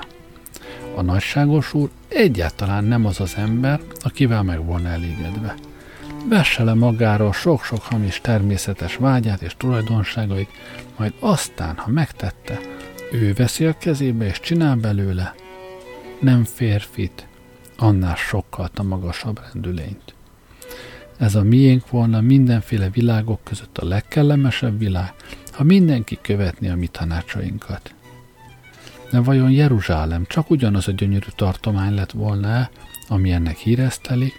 A 0.95 1.01
nagyságos 1.01 1.73
úr 1.73 1.89
egyáltalán 2.07 2.83
nem 2.83 3.05
az 3.05 3.19
az 3.19 3.33
ember, 3.37 3.81
akivel 4.01 4.43
meg 4.43 4.65
volna 4.65 4.89
elégedve. 4.89 5.55
Vesse 6.29 6.63
le 6.63 6.73
magáról 6.73 7.33
sok-sok 7.33 7.81
hamis 7.81 8.21
természetes 8.21 8.95
vágyát 8.95 9.41
és 9.41 9.55
tulajdonságait, 9.57 10.49
majd 10.97 11.13
aztán, 11.19 11.77
ha 11.77 11.91
megtette, 11.91 12.59
ő 13.11 13.33
veszi 13.33 13.65
a 13.65 13.77
kezébe 13.77 14.25
és 14.25 14.39
csinál 14.39 14.75
belőle, 14.75 15.35
nem 16.25 16.43
férfit, 16.43 17.27
annál 17.77 18.15
sokkal 18.15 18.69
a 18.75 18.83
magasabb 18.83 19.41
rendülényt. 19.51 20.13
Ez 21.17 21.35
a 21.35 21.43
miénk 21.43 21.89
volna 21.89 22.21
mindenféle 22.21 22.89
világok 22.89 23.43
között 23.43 23.77
a 23.77 23.85
legkellemesebb 23.85 24.79
világ, 24.79 25.13
ha 25.51 25.63
mindenki 25.63 26.17
követni 26.21 26.69
a 26.69 26.75
mi 26.75 26.87
tanácsainkat. 26.87 27.93
De 29.11 29.19
vajon 29.19 29.51
Jeruzsálem 29.51 30.25
csak 30.27 30.49
ugyanaz 30.49 30.87
a 30.87 30.91
gyönyörű 30.91 31.27
tartomány 31.35 31.93
lett 31.93 32.11
volna 32.11 32.69
ami 33.07 33.31
ennek 33.31 33.57
híresztelik, 33.57 34.33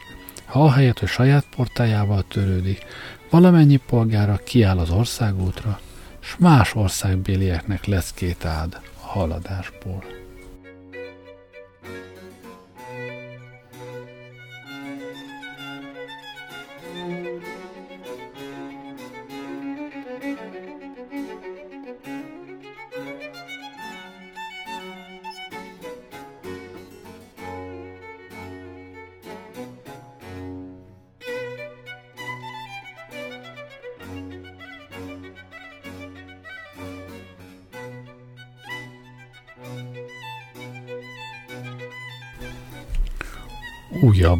ha 0.44 0.64
ahelyett, 0.64 0.98
hogy 0.98 1.08
saját 1.08 1.46
portájával 1.56 2.24
törődik, 2.28 2.84
valamennyi 3.30 3.76
polgára 3.76 4.40
kiáll 4.44 4.78
az 4.78 4.90
országútra, 4.90 5.80
s 6.20 6.36
más 6.38 6.74
országbélieknek 6.74 7.84
lesz 7.84 8.12
két 8.12 8.44
ád 8.44 8.80
a 9.02 9.06
haladásból. 9.06 10.15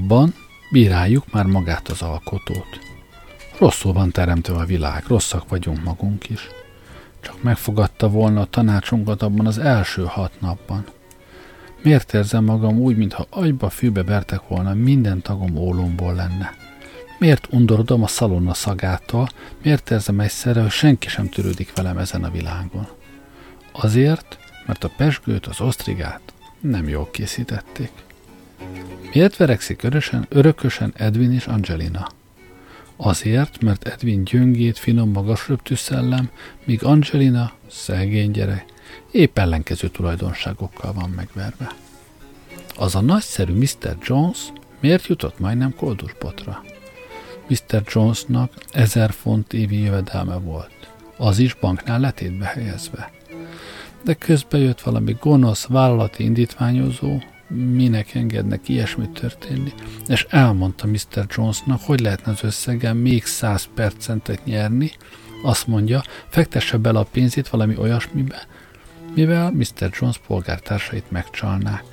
Újabban 0.09 0.35
bíráljuk 0.71 1.33
már 1.33 1.45
magát 1.45 1.89
az 1.89 2.03
alkotót. 2.03 2.79
Rosszul 3.59 3.93
van 3.93 4.11
teremtve 4.11 4.55
a 4.55 4.65
világ, 4.65 5.05
rosszak 5.07 5.49
vagyunk 5.49 5.83
magunk 5.85 6.29
is. 6.29 6.49
Csak 7.21 7.43
megfogadta 7.43 8.09
volna 8.09 8.41
a 8.41 8.45
tanácsunkat 8.45 9.23
abban 9.23 9.47
az 9.47 9.59
első 9.59 10.05
hat 10.05 10.41
napban. 10.41 10.85
Miért 11.83 12.15
érzem 12.15 12.45
magam 12.45 12.79
úgy, 12.79 12.97
mintha 12.97 13.27
agyba 13.31 13.69
fűbe 13.69 14.03
vertek 14.03 14.49
volna, 14.49 14.75
minden 14.75 15.23
tagom 15.23 15.57
ólomból 15.57 16.15
lenne? 16.15 16.55
Miért 17.19 17.49
undorodom 17.51 18.03
a 18.03 18.07
szalonna 18.07 18.55
szagától, 18.55 19.29
miért 19.63 19.91
érzem 19.91 20.21
egyszerre, 20.21 20.61
hogy 20.61 20.71
senki 20.71 21.09
sem 21.09 21.29
törődik 21.29 21.73
velem 21.75 21.99
ezen 21.99 22.25
a 22.25 22.31
világon? 22.31 22.87
Azért, 23.73 24.39
mert 24.67 24.85
a 24.85 24.91
pesgőt, 24.97 25.47
az 25.47 25.61
osztrigát 25.61 26.21
nem 26.61 26.89
jól 26.89 27.09
készítették. 27.11 28.06
Miért 29.13 29.37
verekszik 29.37 29.83
örösen, 29.83 30.27
örökösen 30.29 30.93
Edwin 30.97 31.33
és 31.33 31.47
Angelina? 31.47 32.09
Azért, 32.97 33.63
mert 33.63 33.89
Edwin 33.89 34.25
gyöngét, 34.25 34.79
finom, 34.79 35.11
magas 35.11 35.49
röptű 35.49 35.75
szellem, 35.75 36.31
míg 36.65 36.85
Angelina, 36.85 37.53
szegény 37.71 38.31
gyerek, 38.31 38.65
épp 39.11 39.39
ellenkező 39.39 39.89
tulajdonságokkal 39.89 40.93
van 40.93 41.11
megverve. 41.11 41.69
Az 42.77 42.95
a 42.95 43.01
nagyszerű 43.01 43.53
Mr. 43.53 43.97
Jones 44.03 44.39
miért 44.81 45.07
jutott 45.07 45.39
majdnem 45.39 45.75
koldusbotra? 45.75 46.65
Mr. 47.49 47.83
Jonesnak 47.95 48.53
ezer 48.71 49.11
font 49.11 49.53
évi 49.53 49.81
jövedelme 49.81 50.37
volt. 50.37 50.93
Az 51.17 51.39
is 51.39 51.55
banknál 51.55 52.01
letétbe 52.01 52.45
helyezve. 52.45 53.11
De 54.03 54.15
közben 54.15 54.61
jött 54.61 54.81
valami 54.81 55.17
gonosz 55.21 55.67
vállalati 55.67 56.25
indítványozó, 56.25 57.19
minek 57.49 58.15
engednek 58.15 58.69
ilyesmit 58.69 59.11
történni, 59.11 59.73
és 60.07 60.27
elmondta 60.31 60.87
Mr. 60.87 61.27
Jonesnak, 61.37 61.81
hogy 61.81 62.01
lehetne 62.01 62.33
az 62.33 62.43
összegen 62.43 62.97
még 62.97 63.25
100 63.25 63.69
percentet 63.75 64.45
nyerni, 64.45 64.91
azt 65.43 65.67
mondja, 65.67 66.03
fektesse 66.29 66.77
bele 66.77 66.99
a 66.99 67.07
pénzét 67.13 67.49
valami 67.49 67.77
olyasmibe, 67.77 68.47
mivel 69.15 69.51
Mr. 69.51 69.91
Jones 70.01 70.19
polgártársait 70.27 71.11
megcsalnák. 71.11 71.85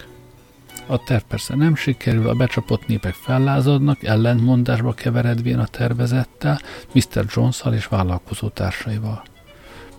A 0.86 1.04
terv 1.04 1.24
persze 1.24 1.56
nem 1.56 1.76
sikerül, 1.76 2.30
a 2.30 2.34
becsapott 2.34 2.88
népek 2.88 3.14
fellázadnak, 3.14 4.04
ellentmondásba 4.04 4.94
keveredvén 4.94 5.60
a 5.60 5.68
tervezettel, 5.68 6.60
Mr. 6.94 7.26
jones 7.36 7.62
és 7.72 7.86
vállalkozó 7.86 8.50
társaival. 8.50 9.24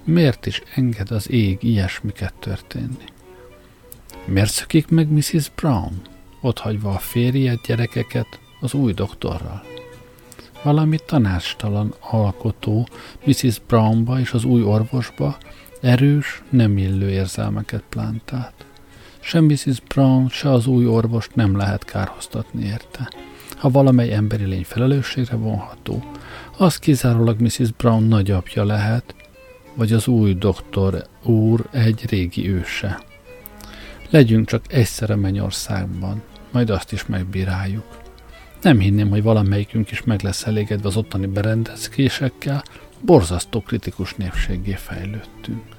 Miért 0.04 0.46
is 0.46 0.62
enged 0.74 1.10
az 1.10 1.30
ég 1.30 1.58
ilyesmiket 1.62 2.34
történni? 2.34 3.04
Miért 4.26 4.50
szökik 4.50 4.88
meg 4.88 5.12
Mrs. 5.12 5.50
Brown, 5.54 6.02
otthagyva 6.40 6.90
a 6.90 6.98
férjet, 6.98 7.66
gyerekeket 7.66 8.40
az 8.60 8.74
új 8.74 8.92
doktorral? 8.92 9.62
Valami 10.62 10.98
tanácstalan 11.06 11.94
alkotó 12.00 12.88
Mrs. 13.24 13.60
Brownba 13.66 14.20
és 14.20 14.32
az 14.32 14.44
új 14.44 14.62
orvosba 14.62 15.36
erős, 15.80 16.42
nem 16.50 16.78
illő 16.78 17.10
érzelmeket 17.10 17.82
plántált. 17.88 18.64
Sem 19.20 19.44
Mrs. 19.44 19.80
Brown, 19.88 20.28
se 20.28 20.50
az 20.50 20.66
új 20.66 20.86
orvost 20.86 21.34
nem 21.34 21.56
lehet 21.56 21.84
kárhoztatni 21.84 22.64
érte. 22.64 23.12
Ha 23.56 23.70
valamely 23.70 24.12
emberi 24.12 24.44
lény 24.44 24.64
felelősségre 24.64 25.36
vonható, 25.36 26.04
az 26.56 26.76
kizárólag 26.76 27.40
Mrs. 27.40 27.72
Brown 27.76 28.04
nagyapja 28.04 28.64
lehet, 28.64 29.14
vagy 29.74 29.92
az 29.92 30.06
új 30.06 30.34
doktor 30.34 31.06
úr 31.22 31.66
egy 31.70 32.04
régi 32.08 32.50
őse. 32.50 33.12
Legyünk 34.10 34.48
csak 34.48 34.72
egyszer 34.72 35.10
a 35.10 35.16
mennyországban, 35.16 36.22
majd 36.50 36.70
azt 36.70 36.92
is 36.92 37.06
megbíráljuk. 37.06 38.02
Nem 38.62 38.78
hinném, 38.78 39.08
hogy 39.08 39.22
valamelyikünk 39.22 39.90
is 39.90 40.02
meg 40.02 40.22
lesz 40.22 40.46
elégedve 40.46 40.88
az 40.88 40.96
ottani 40.96 41.26
berendezkésekkel, 41.26 42.64
borzasztó 43.00 43.60
kritikus 43.60 44.14
népséggé 44.14 44.72
fejlődtünk. 44.72 45.73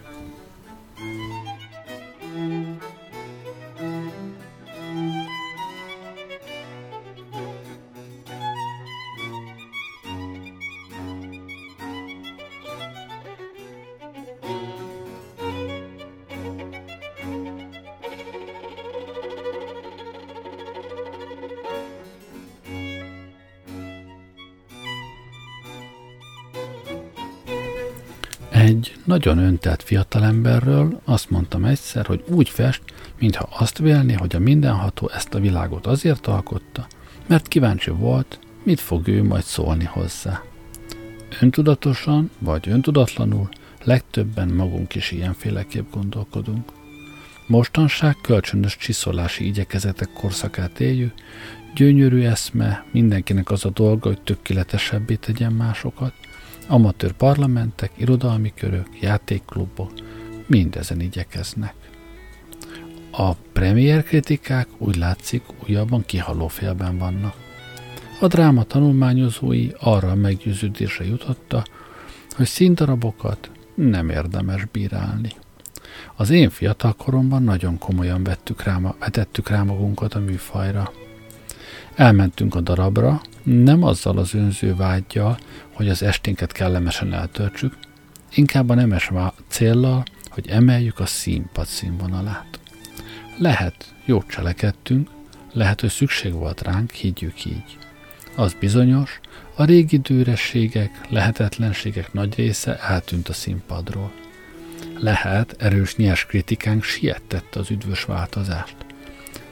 Egy 28.65 28.95
nagyon 29.03 29.37
öntelt 29.37 29.83
fiatalemberről 29.83 31.01
azt 31.03 31.29
mondtam 31.29 31.65
egyszer, 31.65 32.05
hogy 32.05 32.23
úgy 32.27 32.49
fest, 32.49 32.81
mintha 33.19 33.47
azt 33.51 33.77
vélné, 33.77 34.13
hogy 34.13 34.35
a 34.35 34.39
mindenható 34.39 35.09
ezt 35.09 35.33
a 35.33 35.39
világot 35.39 35.85
azért 35.85 36.27
alkotta, 36.27 36.87
mert 37.27 37.47
kíváncsi 37.47 37.89
volt, 37.89 38.39
mit 38.63 38.79
fog 38.79 39.07
ő 39.07 39.23
majd 39.23 39.43
szólni 39.43 39.83
hozzá. 39.83 40.41
Öntudatosan 41.41 42.31
vagy 42.39 42.69
öntudatlanul 42.69 43.49
legtöbben 43.83 44.47
magunk 44.47 44.95
is 44.95 45.11
ilyenféleképp 45.11 45.91
gondolkodunk. 45.91 46.71
Mostanság 47.47 48.15
kölcsönös 48.21 48.77
csiszolási 48.77 49.45
igyekezetek 49.45 50.09
korszakát 50.13 50.79
éljük, 50.79 51.13
gyönyörű 51.75 52.21
eszme, 52.21 52.85
mindenkinek 52.91 53.51
az 53.51 53.65
a 53.65 53.69
dolga, 53.69 54.07
hogy 54.07 54.21
tökéletesebbé 54.21 55.15
tegyen 55.15 55.53
másokat, 55.53 56.13
Amatőr 56.67 57.11
parlamentek, 57.11 57.91
irodalmi 57.95 58.53
körök, 58.55 58.87
játékklubok 59.01 59.91
mindezen 60.47 60.99
igyekeznek. 60.99 61.73
A 63.11 63.33
premier 63.33 64.03
kritikák 64.03 64.67
úgy 64.77 64.95
látszik 64.95 65.43
újabban 65.67 66.05
kihaló 66.05 66.47
félben 66.47 66.97
vannak. 66.97 67.35
A 68.19 68.27
dráma 68.27 68.63
tanulmányozói 68.63 69.69
arra 69.79 70.09
a 70.09 70.15
meggyőződésre 70.15 71.05
jutotta, 71.05 71.63
hogy 72.35 72.45
színdarabokat 72.45 73.51
nem 73.75 74.09
érdemes 74.09 74.65
bírálni. 74.65 75.29
Az 76.15 76.29
én 76.29 76.49
fiatal 76.49 76.93
koromban 76.93 77.43
nagyon 77.43 77.77
komolyan 77.77 78.23
vettük 78.23 78.63
rá, 78.63 78.79
vetettük 78.99 79.49
rá 79.49 79.63
magunkat 79.63 80.13
a 80.13 80.19
műfajra. 80.19 80.91
Elmentünk 81.95 82.55
a 82.55 82.61
darabra, 82.61 83.21
nem 83.43 83.83
azzal 83.83 84.17
az 84.17 84.33
önző 84.33 84.75
vágyjal, 84.75 85.37
hogy 85.73 85.89
az 85.89 86.03
esténket 86.03 86.51
kellemesen 86.51 87.13
eltöltsük, 87.13 87.77
inkább 88.33 88.69
a 88.69 88.73
nemes 88.73 89.11
céllal, 89.47 90.03
hogy 90.29 90.47
emeljük 90.49 90.99
a 90.99 91.05
színpad 91.05 91.65
színvonalát. 91.65 92.59
Lehet, 93.37 93.93
jót 94.05 94.27
cselekedtünk, 94.27 95.09
lehet, 95.51 95.81
hogy 95.81 95.89
szükség 95.89 96.33
volt 96.33 96.61
ránk, 96.61 96.91
higgyük 96.91 97.45
így. 97.45 97.77
Az 98.35 98.55
bizonyos, 98.59 99.19
a 99.55 99.63
régi 99.65 99.97
dőrességek, 99.97 101.01
lehetetlenségek 101.09 102.13
nagy 102.13 102.35
része 102.35 102.79
eltűnt 102.79 103.29
a 103.29 103.33
színpadról. 103.33 104.11
Lehet, 104.99 105.55
erős 105.59 105.95
nyers 105.95 106.25
kritikánk 106.25 106.83
siettette 106.83 107.59
az 107.59 107.71
üdvös 107.71 108.03
változást. 108.03 108.84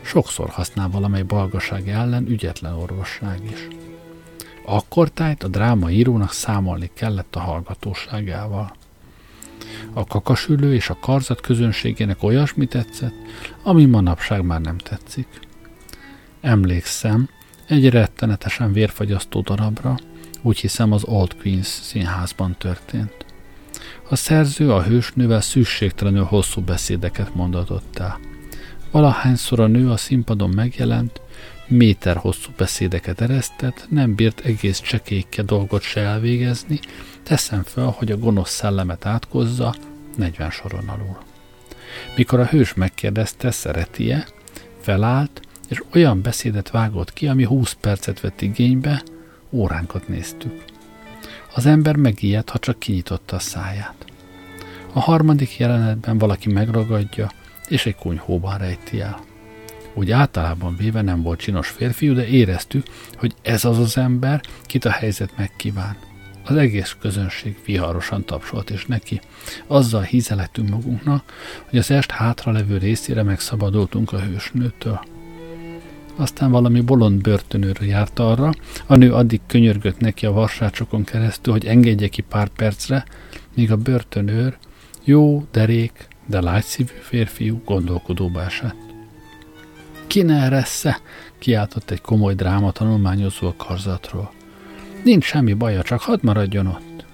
Sokszor 0.03 0.49
használ 0.49 0.89
valamely 0.89 1.23
balgaság 1.23 1.89
ellen 1.89 2.27
ügyetlen 2.27 2.73
orvosság 2.73 3.39
is. 3.51 3.67
Akkortájt 4.65 5.43
a 5.43 5.47
dráma 5.47 5.91
írónak 5.91 6.31
számolni 6.31 6.91
kellett 6.93 7.35
a 7.35 7.39
hallgatóságával. 7.39 8.75
A 9.93 10.05
kakasülő 10.05 10.73
és 10.73 10.89
a 10.89 10.97
karzat 11.01 11.41
közönségének 11.41 12.23
olyasmi 12.23 12.65
tetszett, 12.65 13.13
ami 13.63 13.85
manapság 13.85 14.45
már 14.45 14.61
nem 14.61 14.77
tetszik. 14.77 15.27
Emlékszem, 16.41 17.29
Egy 17.67 17.89
rettenetesen 17.89 18.73
vérfagyasztó 18.73 19.41
darabra, 19.41 19.95
úgy 20.41 20.59
hiszem 20.59 20.91
az 20.91 21.03
Old 21.03 21.35
Queens 21.35 21.67
színházban 21.67 22.55
történt. 22.57 23.25
A 24.09 24.15
szerző 24.15 24.71
a 24.71 24.83
hősnővel 24.83 25.41
szükségtelenül 25.41 26.23
hosszú 26.23 26.61
beszédeket 26.61 27.35
mondatott 27.35 27.97
el. 27.99 28.19
Valahányszor 28.93 29.59
a 29.59 29.67
nő 29.67 29.89
a 29.89 29.97
színpadon 29.97 30.49
megjelent, 30.49 31.21
méter 31.67 32.15
hosszú 32.15 32.51
beszédeket 32.57 33.21
eresztett, 33.21 33.85
nem 33.89 34.15
bírt 34.15 34.39
egész 34.39 34.79
csekékke 34.79 35.41
dolgot 35.41 35.81
se 35.81 36.01
elvégezni, 36.01 36.79
teszem 37.23 37.63
fel, 37.63 37.95
hogy 37.97 38.11
a 38.11 38.17
gonosz 38.17 38.49
szellemet 38.49 39.05
átkozza 39.05 39.75
40 40.17 40.49
soron 40.49 40.87
alul. 40.87 41.17
Mikor 42.15 42.39
a 42.39 42.45
hős 42.45 42.73
megkérdezte, 42.73 43.51
szereti-e, 43.51 44.27
felállt, 44.81 45.41
és 45.69 45.81
olyan 45.93 46.21
beszédet 46.21 46.69
vágott 46.69 47.13
ki, 47.13 47.27
ami 47.27 47.43
20 47.43 47.73
percet 47.73 48.19
vett 48.19 48.41
igénybe, 48.41 49.03
óránkat 49.49 50.07
néztük. 50.07 50.63
Az 51.55 51.65
ember 51.65 51.95
megijedt, 51.95 52.49
ha 52.49 52.59
csak 52.59 52.79
kinyitotta 52.79 53.35
a 53.35 53.39
száját. 53.39 54.05
A 54.91 54.99
harmadik 54.99 55.57
jelenetben 55.57 56.17
valaki 56.17 56.51
megragadja, 56.51 57.31
és 57.73 57.85
egy 57.85 57.95
kunyhóban 57.95 58.57
rejti 58.57 59.01
el. 59.01 59.19
Úgy 59.93 60.11
általában 60.11 60.75
véve 60.75 61.01
nem 61.01 61.21
volt 61.21 61.39
csinos 61.39 61.67
férfiú, 61.67 62.13
de 62.13 62.27
éreztük, 62.27 62.85
hogy 63.17 63.33
ez 63.41 63.65
az 63.65 63.79
az 63.79 63.97
ember, 63.97 64.41
kit 64.63 64.85
a 64.85 64.89
helyzet 64.89 65.37
megkíván. 65.37 65.97
Az 66.43 66.55
egész 66.55 66.95
közönség 66.99 67.57
viharosan 67.65 68.25
tapsolt 68.25 68.69
és 68.69 68.85
neki. 68.85 69.21
Azzal 69.67 70.01
hízelettünk 70.01 70.69
magunknak, 70.69 71.23
hogy 71.69 71.79
az 71.79 71.91
est 71.91 72.11
hátra 72.11 72.51
levő 72.51 72.77
részére 72.77 73.23
megszabadultunk 73.23 74.11
a 74.11 74.19
hősnőtől. 74.19 75.05
Aztán 76.15 76.51
valami 76.51 76.81
bolond 76.81 77.21
börtönőr 77.21 77.81
járt 77.81 78.19
arra, 78.19 78.51
a 78.85 78.95
nő 78.95 79.13
addig 79.13 79.41
könyörgött 79.47 79.99
neki 79.99 80.25
a 80.25 80.31
varsácsokon 80.31 81.03
keresztül, 81.03 81.53
hogy 81.53 81.65
engedje 81.65 82.07
ki 82.07 82.21
pár 82.21 82.47
percre, 82.47 83.05
míg 83.55 83.71
a 83.71 83.77
börtönőr 83.77 84.57
jó, 85.03 85.45
derék, 85.51 86.11
de 86.25 86.41
lágyszívű 86.41 86.93
férfiú 87.01 87.61
gondolkodóba 87.65 88.43
esett. 88.43 88.93
Ki 90.07 90.21
ne 90.21 90.43
eressze? 90.43 90.99
kiáltott 91.39 91.89
egy 91.89 92.01
komoly 92.01 92.33
dráma 92.33 92.71
tanulmányozó 92.71 93.47
a 93.47 93.53
karzatról. 93.57 94.31
Nincs 95.03 95.23
semmi 95.23 95.53
baja, 95.53 95.81
csak 95.81 96.01
hadd 96.01 96.19
maradjon 96.21 96.67
ott. 96.67 97.05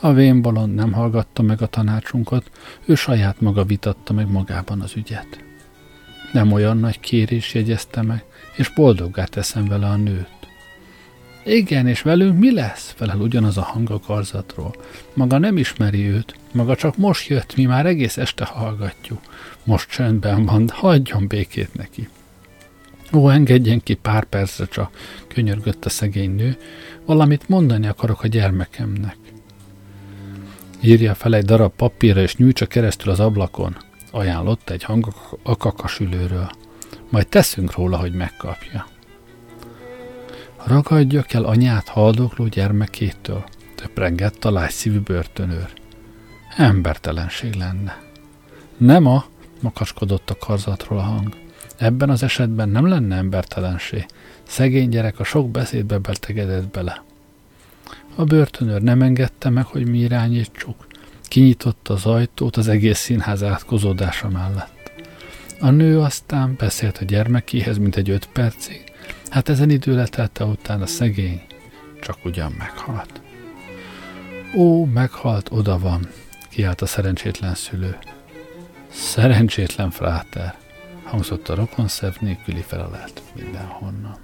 A 0.00 0.12
vénbalon 0.12 0.70
nem 0.70 0.92
hallgatta 0.92 1.42
meg 1.42 1.62
a 1.62 1.66
tanácsunkat, 1.66 2.50
ő 2.84 2.94
saját 2.94 3.40
maga 3.40 3.64
vitatta 3.64 4.12
meg 4.12 4.30
magában 4.30 4.80
az 4.80 4.92
ügyet. 4.96 5.44
Nem 6.32 6.52
olyan 6.52 6.76
nagy 6.76 7.00
kérés 7.00 7.54
jegyezte 7.54 8.02
meg, 8.02 8.24
és 8.56 8.68
boldoggá 8.68 9.24
teszem 9.24 9.64
vele 9.64 9.86
a 9.86 9.96
nőt. 9.96 10.41
Igen, 11.44 11.86
és 11.86 12.02
velünk 12.02 12.38
mi 12.38 12.52
lesz? 12.52 12.94
Felel 12.96 13.20
ugyanaz 13.20 13.56
a 13.56 13.62
hang 13.62 13.90
a 13.90 14.00
karzatról. 14.00 14.74
Maga 15.14 15.38
nem 15.38 15.56
ismeri 15.56 16.08
őt, 16.08 16.34
maga 16.52 16.76
csak 16.76 16.96
most 16.96 17.28
jött, 17.28 17.56
mi 17.56 17.64
már 17.64 17.86
egész 17.86 18.16
este 18.16 18.44
hallgatjuk. 18.44 19.20
Most 19.64 19.90
csendben 19.90 20.44
van, 20.44 20.68
hagyjon 20.72 21.26
békét 21.26 21.74
neki. 21.74 22.08
Ó, 23.12 23.28
engedjen 23.28 23.82
ki 23.82 23.94
pár 23.94 24.24
percre 24.24 24.66
csak, 24.66 24.90
könyörgött 25.28 25.84
a 25.84 25.88
szegény 25.88 26.34
nő, 26.34 26.56
valamit 27.06 27.48
mondani 27.48 27.86
akarok 27.86 28.22
a 28.22 28.26
gyermekemnek. 28.26 29.16
Írja 30.80 31.14
fel 31.14 31.34
egy 31.34 31.44
darab 31.44 31.72
papírra, 31.76 32.20
és 32.20 32.36
nyújtsa 32.36 32.66
keresztül 32.66 33.12
az 33.12 33.20
ablakon, 33.20 33.76
ajánlott 34.10 34.70
egy 34.70 34.84
hang 34.84 35.14
a 35.42 35.56
kakasülőről. 35.56 36.50
Majd 37.10 37.28
teszünk 37.28 37.74
róla, 37.74 37.96
hogy 37.96 38.12
megkapja. 38.12 38.91
Ragadjak 40.66 41.32
el 41.32 41.44
anyát 41.44 41.88
haldokló 41.88 42.46
gyermekétől, 42.46 43.44
töprengett 43.74 44.44
a 44.44 44.50
lágyszívű 44.50 44.98
börtönőr. 44.98 45.70
Embertelenség 46.56 47.54
lenne. 47.54 48.02
Nem 48.76 49.06
a, 49.06 49.24
makaskodott 49.60 50.30
a 50.30 50.36
karzatról 50.36 50.98
a 50.98 51.02
hang. 51.02 51.36
Ebben 51.76 52.10
az 52.10 52.22
esetben 52.22 52.68
nem 52.68 52.86
lenne 52.86 53.16
embertelenség. 53.16 54.06
Szegény 54.42 54.88
gyerek 54.88 55.20
a 55.20 55.24
sok 55.24 55.50
beszédbe 55.50 55.98
betegedett 55.98 56.70
bele. 56.70 57.04
A 58.14 58.24
börtönőr 58.24 58.82
nem 58.82 59.02
engedte 59.02 59.50
meg, 59.50 59.64
hogy 59.64 59.88
mi 59.88 59.98
irányítsuk. 59.98 60.86
Kinyitotta 61.22 61.94
az 61.94 62.06
ajtót 62.06 62.56
az 62.56 62.68
egész 62.68 62.98
színház 62.98 63.42
átkozódása 63.42 64.28
mellett. 64.28 64.92
A 65.60 65.70
nő 65.70 66.00
aztán 66.00 66.54
beszélt 66.58 66.98
a 66.98 67.04
gyermekéhez, 67.04 67.78
mint 67.78 67.96
egy 67.96 68.10
öt 68.10 68.28
percig. 68.32 68.91
Hát 69.32 69.48
ezen 69.48 69.70
idő 69.70 69.94
letelte 69.94 70.44
után 70.44 70.82
a 70.82 70.86
szegény 70.86 71.42
csak 72.00 72.24
ugyan 72.24 72.52
meghalt. 72.58 73.20
Ó, 74.54 74.84
meghalt, 74.84 75.48
oda 75.50 75.78
van, 75.78 76.08
kiált 76.48 76.80
a 76.80 76.86
szerencsétlen 76.86 77.54
szülő. 77.54 77.98
Szerencsétlen 78.90 79.90
fráter, 79.90 80.58
hangzott 81.04 81.48
a 81.48 81.54
rokonszerv 81.54 82.14
nélküli 82.20 82.60
felelet 82.60 83.22
mindenhonnan. 83.34 84.16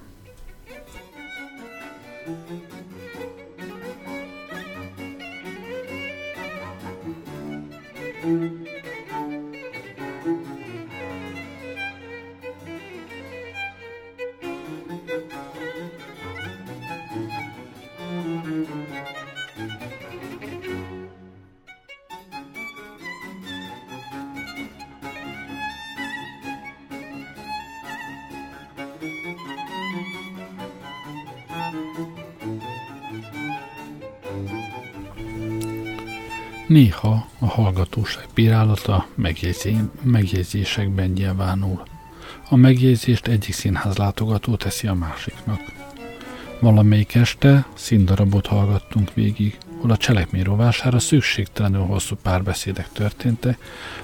Néha 36.69 37.27
a 37.39 37.45
hallgatóság 37.45 38.25
bírálata 38.33 39.07
megjegyzésekben 40.03 41.09
nyilvánul. 41.09 41.83
A 42.49 42.55
megjegyzést 42.55 43.27
egyik 43.27 43.53
színház 43.53 43.97
látogató 43.97 44.55
teszi 44.55 44.87
a 44.87 44.93
másiknak. 44.93 45.59
Valamelyik 46.59 47.15
este 47.15 47.67
színdarabot 47.73 48.47
hallgattunk 48.47 49.13
végig, 49.13 49.57
hol 49.81 49.91
a 49.91 49.97
cselekmény 49.97 50.43
rovására 50.43 50.99
szükségtelenül 50.99 51.81
hosszú 51.81 52.15
párbeszédek 52.15 52.91
történtek, 52.91 53.57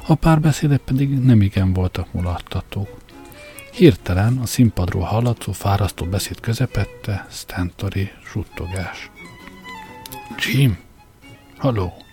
a 0.07 0.16
párbeszédek 0.16 0.80
pedig 0.80 1.20
nem 1.20 1.41
igen 1.41 1.74
voltak 1.74 2.13
mulattatók. 2.13 2.97
Hirtelen 3.72 4.38
a 4.38 4.45
színpadról 4.45 5.03
hallatszó 5.03 5.51
fárasztó 5.51 6.05
beszéd 6.05 6.39
közepette 6.39 7.28
Stentori 7.30 8.11
suttogás. 8.24 9.09
Jim! 10.38 10.78
Haló! 11.57 12.05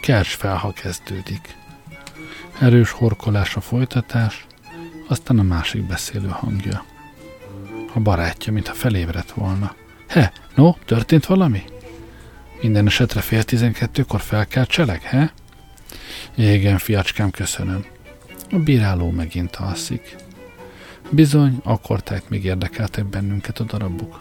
Kers 0.00 0.34
fel, 0.34 0.56
ha 0.56 0.72
kezdődik. 0.72 1.56
Erős 2.58 2.90
horkolás 2.90 3.56
a 3.56 3.60
folytatás, 3.60 4.46
aztán 5.08 5.38
a 5.38 5.42
másik 5.42 5.86
beszélő 5.86 6.28
hangja. 6.28 6.84
A 7.94 8.00
barátja, 8.00 8.52
mintha 8.52 8.74
felébredt 8.74 9.30
volna. 9.30 9.74
He, 10.08 10.32
no, 10.54 10.72
történt 10.84 11.26
valami? 11.26 11.62
Minden 12.62 12.86
esetre 12.86 13.20
fél 13.20 13.42
tizenkettőkor 13.42 14.20
fel 14.20 14.46
kell 14.46 14.64
cselek, 14.64 15.02
he? 15.02 15.32
Igen, 16.34 16.78
fiacskám, 16.78 17.30
köszönöm. 17.30 17.84
A 18.50 18.56
bíráló 18.58 19.10
megint 19.10 19.56
alszik. 19.56 20.16
Bizony, 21.10 21.60
akkor 21.64 22.02
tehát 22.02 22.28
még 22.28 22.44
érdekeltek 22.44 23.04
bennünket 23.04 23.58
a 23.58 23.64
darabok. 23.64 24.20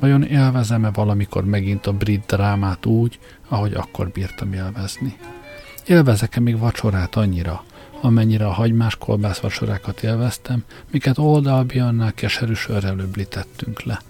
Vajon 0.00 0.24
élvezem-e 0.24 0.90
valamikor 0.90 1.44
megint 1.44 1.86
a 1.86 1.92
brit 1.92 2.26
drámát 2.26 2.86
úgy, 2.86 3.18
ahogy 3.48 3.74
akkor 3.74 4.08
bírtam 4.08 4.52
élvezni? 4.52 5.16
Élvezek-e 5.86 6.40
még 6.40 6.58
vacsorát 6.58 7.16
annyira, 7.16 7.64
amennyire 8.00 8.46
a 8.46 8.52
hagymás 8.52 8.96
kolbász 8.96 9.38
vacsorákat 9.38 10.02
élveztem, 10.02 10.64
miket 10.90 11.18
oldalbiannál 11.18 12.12
keserű 12.12 12.52
sörrel 12.52 12.98
öblítettünk 12.98 13.82
le. 13.82 14.00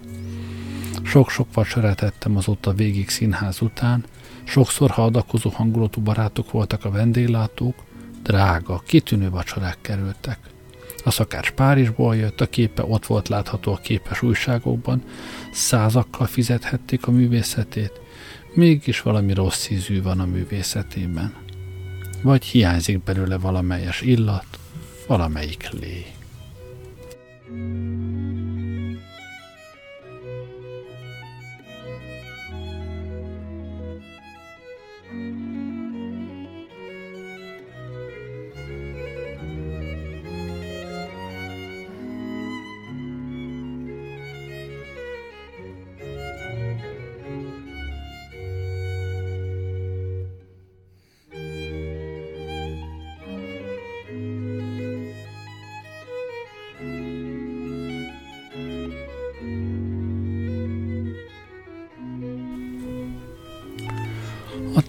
Sok-sok 1.03 1.53
vacsorát 1.53 2.01
ettem 2.01 2.37
azóta 2.37 2.73
végig 2.73 3.09
színház 3.09 3.61
után, 3.61 4.03
sokszor 4.43 4.89
hadakozó 4.89 5.49
hangulatú 5.49 6.01
barátok 6.01 6.51
voltak 6.51 6.85
a 6.85 6.91
vendéglátók, 6.91 7.75
drága, 8.23 8.81
kitűnő 8.85 9.29
vacsorák 9.29 9.77
kerültek. 9.81 10.39
A 11.03 11.11
szakács 11.11 11.51
Párizsból 11.51 12.15
jött, 12.15 12.41
a 12.41 12.45
képe 12.45 12.83
ott 12.83 13.05
volt 13.05 13.27
látható 13.27 13.71
a 13.71 13.77
képes 13.77 14.21
újságokban, 14.21 15.03
százakkal 15.51 16.27
fizethették 16.27 17.07
a 17.07 17.11
művészetét, 17.11 18.01
mégis 18.53 19.01
valami 19.01 19.33
rossz 19.33 19.69
ízű 19.69 20.01
van 20.01 20.19
a 20.19 20.25
művészetében. 20.25 21.33
Vagy 22.21 22.43
hiányzik 22.43 23.03
belőle 23.03 23.37
valamelyes 23.37 24.01
illat, 24.01 24.45
valamelyik 25.07 25.69
lé. 25.69 26.05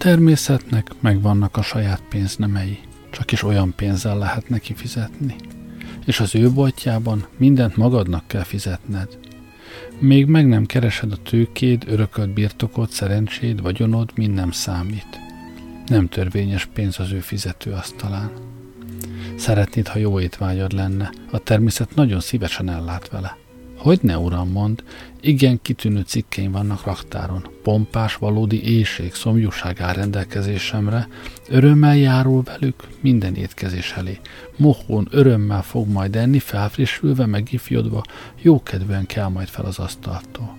Természetnek 0.05 0.91
megvannak 0.99 1.57
a 1.57 1.61
saját 1.61 2.01
pénznemei, 2.09 2.79
csak 3.09 3.31
is 3.31 3.43
olyan 3.43 3.73
pénzzel 3.75 4.17
lehet 4.17 4.49
neki 4.49 4.73
fizetni. 4.73 5.35
És 6.05 6.19
az 6.19 6.35
ő 6.35 6.51
boltjában 6.51 7.25
mindent 7.37 7.75
magadnak 7.75 8.27
kell 8.27 8.43
fizetned. 8.43 9.17
Még 9.99 10.25
meg 10.25 10.47
nem 10.47 10.65
keresed 10.65 11.11
a 11.11 11.17
tőkéd, 11.17 11.83
örökölt 11.87 12.33
birtokot, 12.33 12.91
szerencséd, 12.91 13.61
vagyonod, 13.61 14.11
mind 14.15 14.33
nem 14.33 14.51
számít. 14.51 15.19
Nem 15.87 16.07
törvényes 16.07 16.65
pénz 16.65 16.99
az 16.99 17.11
ő 17.11 17.19
fizetőasztalán. 17.19 18.31
Szeretnéd, 19.37 19.87
ha 19.87 19.99
jó 19.99 20.19
étvágyad 20.19 20.71
lenne, 20.71 21.11
a 21.31 21.39
természet 21.39 21.95
nagyon 21.95 22.19
szívesen 22.19 22.69
ellát 22.69 23.09
vele. 23.09 23.37
Hogy 23.85 23.99
ne, 24.01 24.17
uram, 24.17 24.49
mond, 24.49 24.83
igen 25.21 25.59
kitűnő 25.61 26.01
cikkeim 26.01 26.51
vannak 26.51 26.85
raktáron. 26.85 27.47
Pompás, 27.63 28.15
valódi 28.15 28.63
éjség, 28.63 29.13
szomjúság 29.13 29.81
áll 29.81 29.93
rendelkezésemre, 29.93 31.07
örömmel 31.49 31.97
járul 31.97 32.43
velük 32.43 32.87
minden 33.01 33.35
étkezés 33.35 33.91
elé. 33.91 34.19
Mohón 34.57 35.07
örömmel 35.11 35.61
fog 35.61 35.87
majd 35.87 36.15
enni, 36.15 36.39
felfrissülve, 36.39 37.25
megifjodva, 37.25 38.03
jókedvűen 38.41 39.05
kell 39.05 39.27
majd 39.27 39.47
fel 39.47 39.65
az 39.65 39.79
asztaltól. 39.79 40.57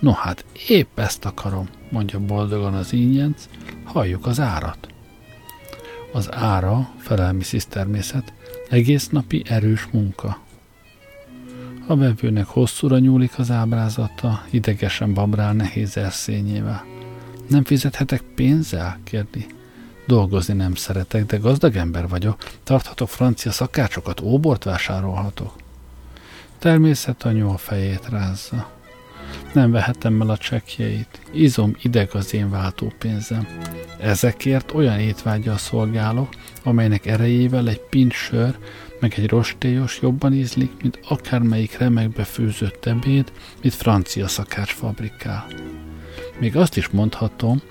No 0.00 0.12
hát, 0.12 0.44
épp 0.68 0.98
ezt 0.98 1.24
akarom, 1.24 1.68
mondja 1.90 2.20
boldogan 2.20 2.74
az 2.74 2.92
ínyenc, 2.92 3.48
halljuk 3.84 4.26
az 4.26 4.40
árat. 4.40 4.88
Az 6.12 6.32
ára, 6.32 6.90
felel 6.98 7.32
Mrs. 7.32 7.66
Természet, 7.68 8.32
egész 8.68 9.08
napi 9.08 9.42
erős 9.46 9.88
munka. 9.92 10.50
A 11.86 11.96
vevőnek 11.96 12.46
hosszúra 12.46 12.98
nyúlik 12.98 13.38
az 13.38 13.50
ábrázata, 13.50 14.44
idegesen 14.50 15.14
babrál 15.14 15.52
nehéz 15.52 15.96
erszényével. 15.96 16.84
Nem 17.48 17.64
fizethetek 17.64 18.22
pénzzel? 18.34 18.98
kérdi. 19.04 19.46
Dolgozni 20.06 20.54
nem 20.54 20.74
szeretek, 20.74 21.26
de 21.26 21.36
gazdag 21.36 21.76
ember 21.76 22.08
vagyok. 22.08 22.44
Tarthatok 22.62 23.08
francia 23.08 23.50
szakácsokat, 23.50 24.20
óbort 24.20 24.64
vásárolhatok. 24.64 25.52
Természet 26.58 27.22
a 27.24 27.56
fejét 27.56 28.08
rázza. 28.08 28.70
Nem 29.52 29.70
vehetem 29.70 30.20
el 30.20 30.30
a 30.30 30.36
csekjeit. 30.36 31.20
Izom 31.32 31.76
ideg 31.82 32.08
az 32.12 32.34
én 32.34 32.50
váltópénzem. 32.50 33.46
Ezekért 33.98 34.74
olyan 34.74 34.98
étvágyal 34.98 35.56
szolgálok, 35.56 36.28
amelynek 36.62 37.06
erejével 37.06 37.68
egy 37.68 37.80
pint 37.80 38.12
sör, 38.12 38.58
meg 39.02 39.14
egy 39.16 39.28
rostélyos 39.28 39.98
jobban 40.02 40.32
ízlik, 40.32 40.70
mint 40.82 40.98
akármelyik 41.08 41.78
remekbe 41.78 42.24
főzött 42.24 42.86
ebéd, 42.86 43.32
mint 43.62 43.74
francia 43.74 44.28
szakács 44.28 44.72
fabrikál. 44.72 45.46
Még 46.38 46.56
azt 46.56 46.76
is 46.76 46.88
mondhatom, 46.88 47.62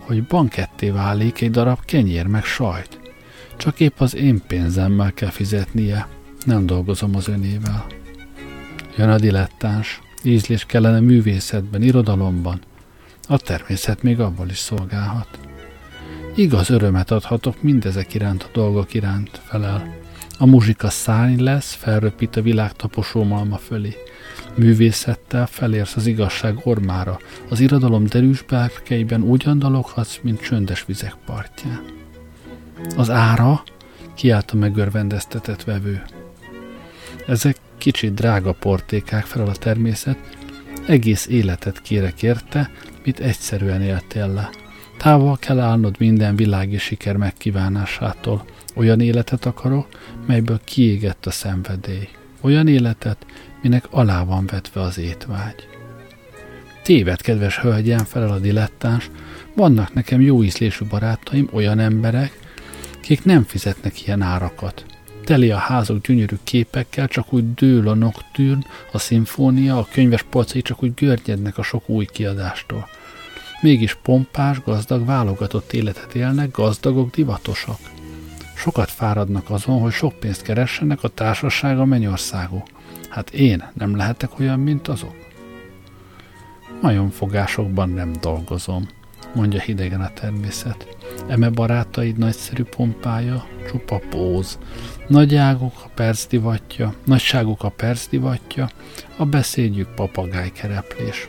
hogy 0.00 0.24
banketté 0.24 0.90
válik 0.90 1.40
egy 1.40 1.50
darab 1.50 1.84
kenyér 1.84 2.26
meg 2.26 2.44
sajt. 2.44 2.98
Csak 3.56 3.80
épp 3.80 4.00
az 4.00 4.14
én 4.14 4.42
pénzemmel 4.46 5.12
kell 5.12 5.30
fizetnie, 5.30 6.08
nem 6.44 6.66
dolgozom 6.66 7.16
az 7.16 7.28
önével. 7.28 7.86
Jön 8.96 9.08
a 9.08 9.18
dilettáns, 9.18 10.00
ízlés 10.22 10.64
kellene 10.64 11.00
művészetben, 11.00 11.82
irodalomban. 11.82 12.60
A 13.28 13.38
természet 13.38 14.02
még 14.02 14.20
abból 14.20 14.48
is 14.48 14.58
szolgálhat. 14.58 15.38
Igaz 16.34 16.70
örömet 16.70 17.10
adhatok 17.10 17.62
mindezek 17.62 18.14
iránt 18.14 18.42
a 18.42 18.48
dolgok 18.52 18.94
iránt, 18.94 19.40
felel. 19.44 19.99
A 20.42 20.46
muzsika 20.46 20.90
szárny 20.90 21.42
lesz, 21.42 21.74
felröpít 21.74 22.36
a 22.36 22.42
világ 22.42 22.72
taposó 22.72 23.24
malma 23.24 23.56
fölé. 23.56 23.96
Művészettel 24.54 25.46
felérsz 25.46 25.96
az 25.96 26.06
igazság 26.06 26.60
ormára, 26.62 27.18
az 27.48 27.60
irodalom 27.60 28.06
derűs 28.06 28.42
berkeiben 28.42 29.22
úgy 29.22 29.48
andaloghatsz, 29.48 30.18
mint 30.22 30.40
csöndes 30.40 30.84
vizek 30.84 31.14
partján. 31.26 31.82
Az 32.96 33.10
ára, 33.10 33.62
kiállt 34.14 34.50
a 34.50 34.56
megörvendeztetett 34.56 35.64
vevő. 35.64 36.02
Ezek 37.26 37.56
kicsit 37.78 38.14
drága 38.14 38.52
portékák 38.52 39.24
felel 39.24 39.48
a 39.48 39.56
természet, 39.56 40.18
egész 40.86 41.26
életet 41.26 41.82
kérek 41.82 42.22
érte, 42.22 42.70
mit 43.04 43.20
egyszerűen 43.20 43.82
éltél 43.82 44.28
le. 44.28 44.50
Távol 44.98 45.36
kell 45.36 45.58
állnod 45.58 45.96
minden 45.98 46.36
világi 46.36 46.78
siker 46.78 47.16
megkívánásától. 47.16 48.44
Olyan 48.74 49.00
életet 49.00 49.46
akarok, 49.46 49.86
melyből 50.26 50.60
kiégett 50.64 51.26
a 51.26 51.30
szenvedély. 51.30 52.08
Olyan 52.40 52.68
életet, 52.68 53.26
minek 53.62 53.84
alá 53.90 54.24
van 54.24 54.46
vetve 54.46 54.80
az 54.80 54.98
étvágy. 54.98 55.68
Téved, 56.82 57.20
kedves 57.20 57.58
hölgyem, 57.58 58.04
felel 58.04 58.30
a 58.30 58.38
dilettáns, 58.38 59.10
vannak 59.54 59.94
nekem 59.94 60.20
jó 60.20 60.44
ízlésű 60.44 60.84
barátaim, 60.84 61.48
olyan 61.52 61.78
emberek, 61.78 62.38
kik 63.00 63.24
nem 63.24 63.42
fizetnek 63.42 64.06
ilyen 64.06 64.22
árakat. 64.22 64.84
Teli 65.24 65.50
a 65.50 65.56
házok 65.56 66.06
gyönyörű 66.06 66.36
képekkel, 66.44 67.08
csak 67.08 67.32
úgy 67.32 67.54
dől 67.54 67.88
a 67.88 67.94
noktűrn, 67.94 68.64
a 68.92 68.98
szimfónia, 68.98 69.78
a 69.78 69.88
könyves 69.92 70.22
polcai 70.22 70.62
csak 70.62 70.82
úgy 70.82 70.94
görnyednek 70.94 71.58
a 71.58 71.62
sok 71.62 71.88
új 71.88 72.04
kiadástól. 72.04 72.88
Mégis 73.60 73.94
pompás, 74.02 74.62
gazdag, 74.62 75.06
válogatott 75.06 75.72
életet 75.72 76.14
élnek, 76.14 76.50
gazdagok, 76.50 77.10
divatosak. 77.10 77.78
Sokat 78.60 78.90
fáradnak 78.90 79.50
azon, 79.50 79.80
hogy 79.80 79.92
sok 79.92 80.12
pénzt 80.12 80.42
keressenek, 80.42 81.02
a 81.02 81.08
társaság 81.08 81.86
mennyországú. 81.86 82.62
Hát 83.08 83.30
én 83.30 83.64
nem 83.72 83.96
lehetek 83.96 84.38
olyan, 84.38 84.60
mint 84.60 84.88
azok? 84.88 85.14
Majomfogásokban 86.80 87.88
nem 87.88 88.12
dolgozom, 88.20 88.88
mondja 89.34 89.60
hidegen 89.60 90.00
a 90.00 90.12
természet. 90.12 90.96
Eme 91.28 91.50
barátaid 91.50 92.16
nagyszerű 92.16 92.62
pompája, 92.62 93.46
csupa 93.68 94.00
póz. 94.10 94.58
Nagy 95.08 95.34
águk 95.34 95.74
a 95.84 95.90
percdivatja, 95.94 96.94
nagyságuk 97.04 97.62
a 97.62 97.68
percdivatja, 97.68 98.68
a 99.16 99.24
beszédjük 99.24 99.94
papagájkereplés. 99.94 101.28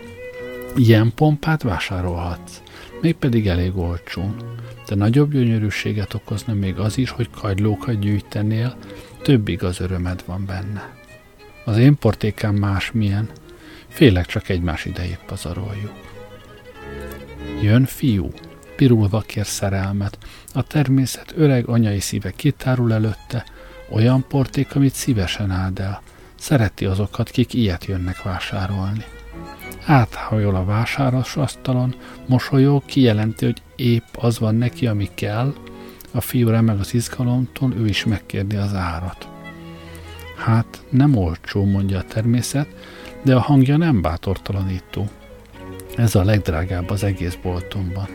Ilyen 0.76 1.12
pompát 1.16 1.62
vásárolhatsz, 1.62 2.62
mégpedig 3.02 3.48
elég 3.48 3.78
olcsón. 3.78 4.36
De 4.92 4.98
nagyobb 4.98 5.32
gyönyörűséget 5.32 6.14
okozna 6.14 6.54
még 6.54 6.80
az 6.80 6.98
is, 6.98 7.10
hogy 7.10 7.30
kagylókat 7.30 8.00
gyűjtenél, 8.00 8.78
több 9.22 9.48
igaz 9.48 9.80
örömed 9.80 10.24
van 10.26 10.46
benne. 10.46 10.94
Az 11.66 11.78
én 11.78 11.98
portékám 11.98 12.56
másmilyen, 12.56 13.30
félek 13.88 14.26
csak 14.26 14.50
egymás 14.50 14.86
idejét 14.86 15.20
pazaroljuk. 15.26 15.92
Jön 17.62 17.86
fiú, 17.86 18.32
pirulva 18.76 19.20
kér 19.20 19.46
szerelmet, 19.46 20.18
a 20.54 20.64
természet 20.64 21.34
öreg 21.36 21.68
anyai 21.68 22.00
szíve 22.00 22.32
kitárul 22.32 22.94
előtte, 22.94 23.46
olyan 23.90 24.26
porték, 24.28 24.76
amit 24.76 24.94
szívesen 24.94 25.52
áld 25.52 25.80
el. 25.80 26.02
Szereti 26.36 26.86
azokat, 26.86 27.30
kik 27.30 27.54
ilyet 27.54 27.86
jönnek 27.86 28.22
vásárolni. 28.22 29.06
Áthajol 29.86 30.56
a 30.56 30.66
vásáros 30.66 31.36
asztalon, 31.36 31.96
mosolyog, 32.26 32.86
kijelenti, 32.86 33.46
hogy 33.46 33.62
épp 33.82 34.16
az 34.18 34.40
van 34.40 34.56
neki, 34.56 34.88
ami 34.88 35.10
kell. 35.14 35.54
A 36.12 36.22
fiú 36.22 36.50
remeg 36.50 36.80
az 36.80 36.94
izgalomtól, 36.94 37.74
ő 37.78 37.88
is 37.88 38.06
megkérdi 38.06 38.56
az 38.56 38.74
árat. 38.74 39.28
Hát 40.38 40.84
nem 40.90 41.16
olcsó, 41.16 41.66
mondja 41.66 41.98
a 41.98 42.04
természet, 42.04 42.68
de 43.22 43.36
a 43.36 43.40
hangja 43.40 43.78
nem 43.78 44.02
bátortalanító. 44.02 45.10
Ez 45.96 46.16
a 46.16 46.24
legdrágább 46.24 46.90
az 46.90 47.04
egész 47.04 47.38
boltomban. 47.44 48.08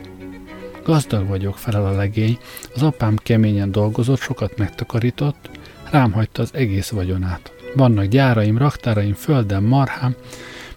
Gazdag 0.84 1.26
vagyok, 1.26 1.58
felel 1.58 1.86
a 1.86 1.96
legény, 1.96 2.38
az 2.74 2.82
apám 2.82 3.16
keményen 3.16 3.72
dolgozott, 3.72 4.20
sokat 4.20 4.56
megtakarított, 4.56 5.50
rám 5.90 6.12
hagyta 6.12 6.42
az 6.42 6.50
egész 6.54 6.88
vagyonát. 6.88 7.52
Vannak 7.74 8.04
gyáraim, 8.04 8.58
raktáraim, 8.58 9.14
földem, 9.14 9.64
marhám, 9.64 10.14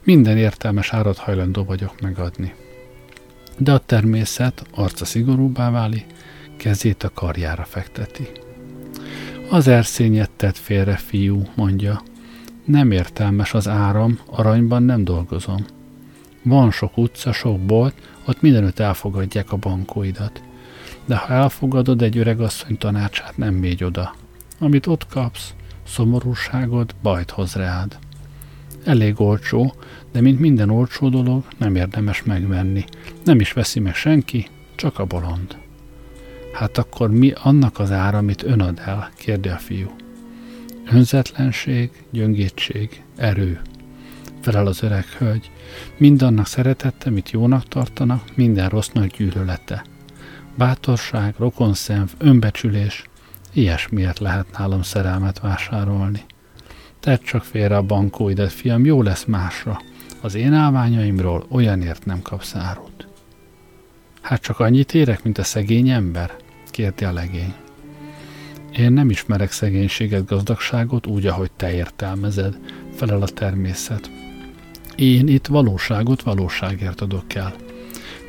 minden 0.04 0.38
értelmes 0.38 0.94
árat 0.94 1.18
hajlandó 1.18 1.64
vagyok 1.64 2.02
megadni. 2.02 2.54
De 3.60 3.74
a 3.74 3.78
természet 3.78 4.66
arca 4.76 5.06
szigorúbbá 5.06 5.70
váli, 5.70 6.06
kezét 6.58 7.04
a 7.04 7.12
karjára 7.14 7.64
fekteti. 7.64 8.28
Az 9.50 9.68
erszényet 9.68 10.30
tett 10.30 10.58
félre, 10.58 10.96
fiú, 10.96 11.44
mondja. 11.56 12.02
Nem 12.66 12.92
értelmes 12.92 13.54
az 13.54 13.68
áram, 13.68 14.20
aranyban 14.26 14.84
nem 14.84 15.04
dolgozom. 15.04 15.66
Van 16.44 16.72
sok 16.72 16.98
utca, 16.98 17.32
sok 17.32 17.60
bolt, 17.60 17.94
ott 18.26 18.42
mindenütt 18.42 18.80
elfogadják 18.80 19.52
a 19.52 19.58
bankóidat. 19.58 20.42
De 21.06 21.16
ha 21.16 21.34
elfogadod 21.34 22.02
egy 22.02 22.18
öregasszony 22.18 22.78
tanácsát, 22.78 23.38
nem 23.38 23.54
mégy 23.54 23.84
oda. 23.84 24.16
Amit 24.60 24.88
ott 24.88 25.08
kapsz, 25.08 25.54
szomorúságod 25.88 26.96
bajt 27.02 27.32
hoz 27.32 27.54
reád. 27.54 27.98
Elég 28.90 29.22
olcsó, 29.22 29.74
de 30.12 30.22
mint 30.22 30.40
minden 30.40 30.70
olcsó 30.70 31.10
dolog, 31.10 31.44
nem 31.58 31.76
érdemes 31.76 32.24
megvenni. 32.24 32.86
Nem 33.24 33.40
is 33.40 33.54
veszi 33.54 33.80
meg 33.80 33.96
senki, 33.96 34.48
csak 34.76 35.00
a 35.00 35.06
bolond. 35.06 35.58
Hát 36.54 36.78
akkor 36.78 37.12
mi 37.12 37.34
annak 37.36 37.80
az 37.80 37.92
ára, 37.92 38.18
amit 38.18 38.44
ön 38.44 38.62
ad 38.62 38.82
el? 38.86 39.10
kérdi 39.16 39.50
a 39.50 39.58
fiú. 39.58 39.96
Önzetlenség, 40.92 41.92
gyöngétség, 42.12 43.04
erő. 43.16 43.62
Felel 44.42 44.68
az 44.68 44.84
öreg 44.84 45.06
hölgy. 45.06 45.52
Mindannak 45.98 46.48
szeretette, 46.48 47.10
mit 47.10 47.32
jónak 47.32 47.68
tartanak, 47.68 48.36
minden 48.36 48.70
rossznak 48.70 49.06
gyűlölete. 49.06 49.84
Bátorság, 50.56 51.36
rokonszenv, 51.38 52.10
önbecsülés, 52.18 53.04
ilyesmiért 53.54 54.20
lehet 54.20 54.58
nálam 54.58 54.82
szerelmet 54.82 55.40
vásárolni. 55.40 56.26
Tedd 57.00 57.24
csak 57.24 57.44
félre 57.44 57.78
a 57.78 57.82
bankóidet, 57.82 58.52
fiam, 58.52 58.86
jó 58.86 59.02
lesz 59.02 59.26
másra. 59.26 59.82
Az 60.22 60.36
én 60.36 60.54
állványaimról 60.54 61.46
olyanért 61.50 62.06
nem 62.06 62.22
kapsz 62.22 62.56
árut. 62.56 63.08
Hát 64.22 64.42
csak 64.42 64.60
annyit 64.60 64.94
érek, 64.94 65.24
mint 65.24 65.38
a 65.38 65.44
szegény 65.44 65.90
ember? 65.90 66.36
kérdi 66.72 67.06
a 67.06 67.12
legény. 67.12 67.54
Én 68.78 68.92
nem 68.92 69.10
ismerek 69.10 69.52
szegénységet, 69.52 70.26
gazdagságot 70.26 71.08
úgy, 71.08 71.28
ahogy 71.28 71.52
te 71.52 71.74
értelmezed, 71.74 72.58
felel 72.96 73.22
a 73.22 73.28
természet. 73.28 74.10
Én 74.96 75.28
itt 75.28 75.48
valóságot 75.48 76.22
valóságért 76.22 77.02
adok 77.02 77.34
el. 77.34 77.56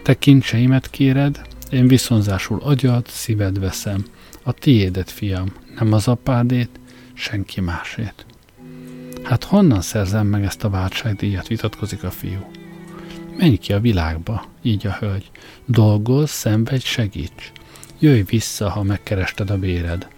Te 0.03 0.15
kincseimet 0.15 0.91
kéred, 0.91 1.41
én 1.71 1.89
viszonzásul 1.89 2.61
agyad, 2.63 3.07
szíved 3.09 3.59
veszem. 3.59 4.05
A 4.43 4.53
tiédet, 4.53 5.11
fiam, 5.11 5.53
nem 5.79 5.93
az 5.93 6.09
apádét, 6.09 6.81
senki 7.15 7.61
másét. 7.61 8.27
Hát 9.23 9.45
honnan 9.45 9.81
szerzem 9.81 10.27
meg 10.27 10.45
ezt 10.45 10.65
a 10.65 10.71
váltságdíjat, 10.71 11.49
vitatkozik 11.49 12.05
a 12.05 12.11
fiú. 12.11 12.51
Menj 13.37 13.57
ki 13.57 13.73
a 13.73 13.81
világba, 13.81 14.45
így 14.63 14.87
a 14.87 14.97
hölgy. 15.01 15.31
Dolgozz, 15.65 16.31
szenvedj, 16.31 16.85
segíts. 16.85 17.53
Jöjj 17.99 18.21
vissza, 18.21 18.71
ha 18.71 18.83
megkerested 18.83 19.51
a 19.51 19.59
béred. 19.59 20.09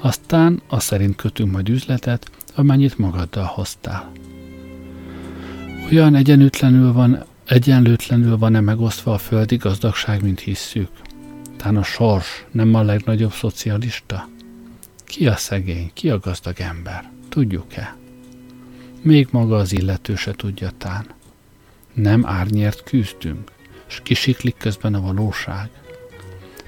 Aztán 0.00 0.62
a 0.68 0.80
szerint 0.80 1.16
kötünk 1.16 1.52
majd 1.52 1.68
üzletet, 1.68 2.30
amennyit 2.54 2.98
magaddal 2.98 3.44
hoztál. 3.44 4.12
Olyan 5.90 6.14
egyenlőtlenül 6.14 6.92
van, 6.92 7.24
egyenlőtlenül 7.46 8.38
van-e 8.38 8.60
megosztva 8.60 9.12
a 9.12 9.18
földi 9.18 9.56
gazdagság, 9.56 10.22
mint 10.22 10.40
hisszük? 10.40 10.88
Tán 11.56 11.76
a 11.76 11.82
sors 11.82 12.44
nem 12.50 12.74
a 12.74 12.82
legnagyobb 12.82 13.32
szocialista? 13.32 14.28
Ki 15.04 15.26
a 15.26 15.36
szegény, 15.36 15.90
ki 15.94 16.10
a 16.10 16.18
gazdag 16.18 16.60
ember? 16.60 17.10
Tudjuk-e? 17.28 17.96
Még 19.02 19.28
maga 19.30 19.56
az 19.56 19.72
illető 19.72 20.14
se 20.14 20.32
tudja 20.32 20.70
tán. 20.78 21.06
Nem 21.92 22.26
árnyért 22.26 22.82
küzdünk, 22.82 23.50
s 23.86 24.00
kisiklik 24.02 24.56
közben 24.56 24.94
a 24.94 25.00
valóság. 25.00 25.70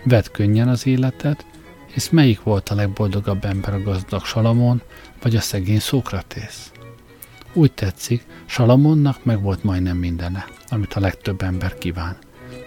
Vedd 0.05 0.25
könnyen 0.33 0.69
az 0.69 0.87
életet, 0.87 1.47
hisz 1.93 2.09
melyik 2.09 2.43
volt 2.43 2.69
a 2.69 2.75
legboldogabb 2.75 3.45
ember 3.45 3.75
a 3.75 3.83
gazdag 3.83 4.25
Salamon, 4.25 4.83
vagy 5.23 5.37
a 5.37 5.41
szegény 5.41 5.81
Szókratész? 5.81 6.73
Úgy 7.53 7.73
tetszik, 7.73 8.27
Salamonnak 8.47 9.25
meg 9.25 9.43
volt 9.43 9.63
majdnem 9.63 9.97
mindene, 9.97 10.45
amit 10.69 10.95
a 10.95 11.01
legtöbb 11.01 11.43
ember 11.43 11.79
kíván. 11.79 12.17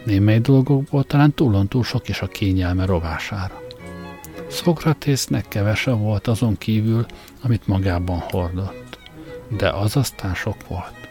Némely 0.06 0.40
dolgokból 0.40 1.04
talán 1.04 1.34
túlon 1.34 1.68
túl 1.68 1.84
sok 1.84 2.10
is 2.10 2.22
a 2.22 2.28
kényelme 2.28 2.86
rovására. 2.86 3.62
Szókratésznek 4.48 5.48
kevese 5.48 5.92
volt 5.92 6.28
azon 6.28 6.58
kívül, 6.58 7.06
amit 7.42 7.68
magában 7.68 8.20
hordott. 8.20 9.00
De 9.58 9.70
az 9.70 9.96
aztán 9.96 10.34
sok 10.34 10.68
volt. 10.68 11.10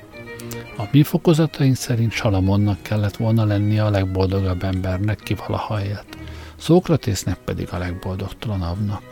A 0.77 0.83
mi 0.93 1.03
fokozataink 1.03 1.77
szerint 1.77 2.13
Salamonnak 2.13 2.83
kellett 2.83 3.17
volna 3.17 3.45
lennie 3.45 3.85
a 3.85 3.91
legboldogabb 3.91 4.63
embernek, 4.63 5.19
ki 5.19 5.35
valaha 5.35 5.85
élt. 5.85 6.17
Szókratésznek 6.57 7.39
pedig 7.45 7.69
a 7.71 7.79
legboldogtalanabbnak. 7.79 9.03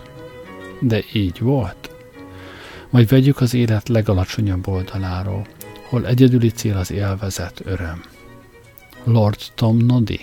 De 0.80 1.02
így 1.12 1.40
volt. 1.40 1.90
Vagy 2.90 3.08
vegyük 3.08 3.40
az 3.40 3.54
élet 3.54 3.88
legalacsonyabb 3.88 4.68
oldaláról, 4.68 5.46
hol 5.88 6.06
egyedüli 6.06 6.50
cél 6.50 6.76
az 6.76 6.90
élvezet, 6.90 7.60
öröm. 7.64 8.02
Lord 9.04 9.40
Tom 9.54 9.76
Noddy 9.76 10.20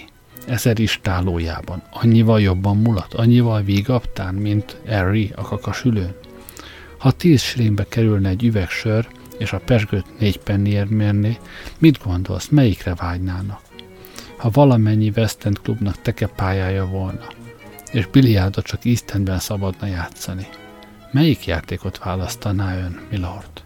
ezer 0.48 0.80
istálójában 0.80 1.84
annyival 1.92 2.42
jobban 2.42 2.78
mulat, 2.78 3.14
annyival 3.14 3.62
vígaptán, 3.62 4.36
mint 4.36 4.78
Harry 4.88 5.32
a 5.36 5.42
kakasülőn. 5.42 6.16
Ha 7.06 7.12
tíz 7.12 7.42
srénbe 7.42 7.88
kerülne 7.88 8.30
egy 8.30 8.44
üveg 8.44 8.70
sör, 8.70 9.08
és 9.38 9.54
a 9.54 9.60
pesgőt 9.60 10.20
négy 10.20 10.40
penniért 10.40 10.90
mérné, 10.90 11.38
mit 11.80 12.04
gondolsz, 12.04 12.48
melyikre 12.48 12.96
vágynának? 12.96 13.62
Ha 14.38 14.50
valamennyi 14.50 15.12
West 15.16 15.46
End 15.46 15.60
klubnak 15.60 16.02
tekepályája 16.02 16.86
volna, 16.86 17.28
és 17.92 18.06
biliárdot 18.06 18.66
csak 18.66 18.86
East 18.86 19.12
Endben 19.12 19.40
szabadna 19.40 19.88
játszani, 19.88 20.48
melyik 21.12 21.46
játékot 21.46 21.98
választaná 22.04 22.78
ön, 22.78 23.02
milord? 23.10 23.64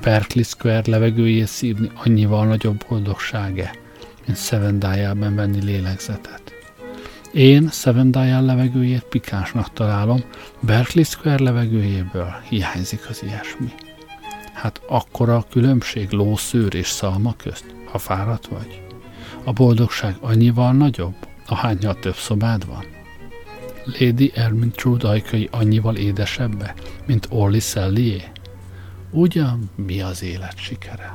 Berkeley 0.00 0.44
Square 0.44 0.82
levegőjét 0.86 1.46
szívni 1.46 1.90
annyival 1.94 2.46
nagyobb 2.46 2.84
boldogsága, 2.88 3.70
mint 4.26 4.38
Seven 4.38 4.78
Dial-ben 4.78 5.34
venni 5.34 5.64
lélegzetet. 5.64 6.45
Én 7.36 7.68
Seven 7.70 8.10
Dial 8.10 8.42
levegőjét 8.42 9.04
pikánsnak 9.04 9.72
találom, 9.72 10.24
Berkeley 10.60 11.04
Square 11.04 11.42
levegőjéből 11.42 12.34
hiányzik 12.48 13.08
az 13.08 13.22
ilyesmi. 13.22 13.72
Hát 14.52 14.80
akkora 14.88 15.36
a 15.36 15.46
különbség 15.50 16.10
lószőr 16.10 16.74
és 16.74 16.86
szalma 16.88 17.34
közt, 17.36 17.64
ha 17.84 17.98
fáradt 17.98 18.46
vagy? 18.46 18.82
A 19.44 19.52
boldogság 19.52 20.16
annyival 20.20 20.72
nagyobb, 20.72 21.14
ahányal 21.46 21.98
több 21.98 22.14
szobád 22.14 22.66
van? 22.66 22.84
Lady 23.84 24.32
Ermintrude 24.34 25.08
ajkai 25.08 25.48
annyival 25.50 25.96
édesebbe, 25.96 26.74
mint 27.06 27.26
Orly 27.30 27.58
Szellié? 27.58 28.22
Ugyan 29.10 29.70
mi 29.74 30.00
az 30.00 30.22
élet 30.22 30.56
sikere? 30.58 31.12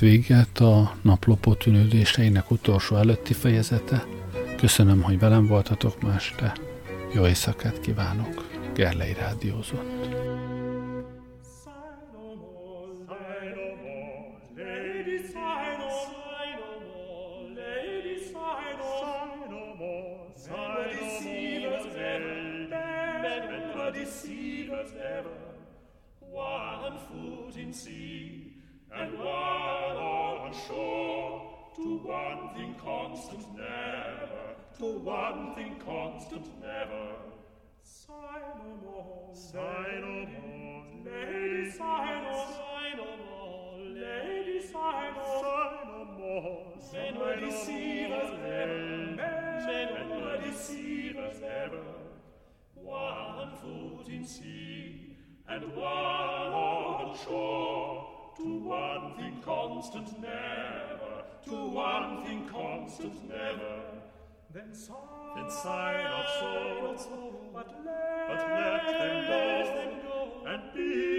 Véget 0.00 0.58
a 0.58 0.94
naplopó 1.02 1.54
tűnődéseinek 1.54 2.50
utolsó 2.50 2.96
előtti 2.96 3.32
fejezete. 3.32 4.06
Köszönöm, 4.56 5.02
hogy 5.02 5.18
velem 5.18 5.46
voltatok 5.46 6.02
ma 6.02 6.14
este. 6.14 6.52
Jó 7.14 7.26
éjszakát 7.26 7.80
kívánok. 7.80 8.48
Gerlei 8.74 9.12
Rádiózott. 9.12 9.99
Were 47.20 47.36
deceivers 47.36 48.30
ever, 48.46 49.14
men 49.14 50.10
were 50.10 50.38
deceivers 50.42 51.42
ever. 51.42 51.82
One 52.74 53.50
foot 53.60 54.08
in 54.08 54.24
sea, 54.24 55.16
and 55.46 55.76
one 55.76 55.86
on 55.86 57.14
shore. 57.18 58.06
To 58.38 58.58
one 58.60 59.16
thing 59.16 59.42
constant 59.44 60.18
never, 60.18 61.24
to 61.44 61.56
one 61.68 62.24
thing 62.24 62.48
constant 62.48 63.28
never. 63.28 63.82
Then 64.54 64.74
sigh, 64.74 65.34
then 65.36 65.50
sigh 65.50 66.02
not 66.02 66.26
so, 66.40 67.50
but 67.52 67.68
let, 67.84 68.28
but 68.28 68.48
let 68.48 68.98
them 68.98 69.26
go, 69.26 69.42
them 69.74 69.92
go 70.02 70.50
and 70.50 70.62
be 70.72 71.09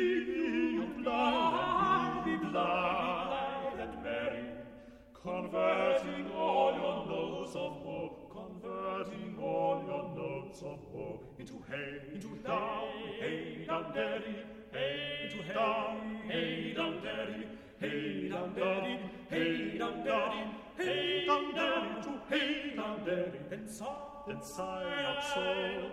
converting 5.51 6.31
all 6.31 6.71
your 6.73 7.05
notes 7.07 7.55
of 7.55 7.83
woe, 7.83 8.09
converting 8.31 9.37
all 9.41 9.83
your 9.85 10.15
notes 10.15 10.61
of 10.61 10.79
woe, 10.93 11.19
into 11.37 11.61
hey, 11.69 12.13
into 12.13 12.29
down, 12.37 12.87
hey, 13.19 13.65
down, 13.67 13.93
daddy, 13.93 14.35
hey, 14.71 15.29
into 15.29 15.53
down, 15.53 16.21
hey, 16.29 16.73
down, 16.73 17.03
daddy, 17.03 17.47
hey, 17.81 18.29
down, 18.29 18.53
daddy, 18.55 18.99
hey, 19.29 19.77
down, 19.77 20.05
daddy, 20.05 20.45
hey, 20.77 21.25
down, 21.25 21.53
daddy, 21.53 22.01
to 22.01 22.11
hey, 22.29 22.73
down, 22.77 23.05
daddy, 23.05 23.39
then 23.49 23.67
sigh, 23.67 23.85
then 24.27 24.41
sigh 24.41 25.03
not 25.03 25.23
so, 25.33 25.91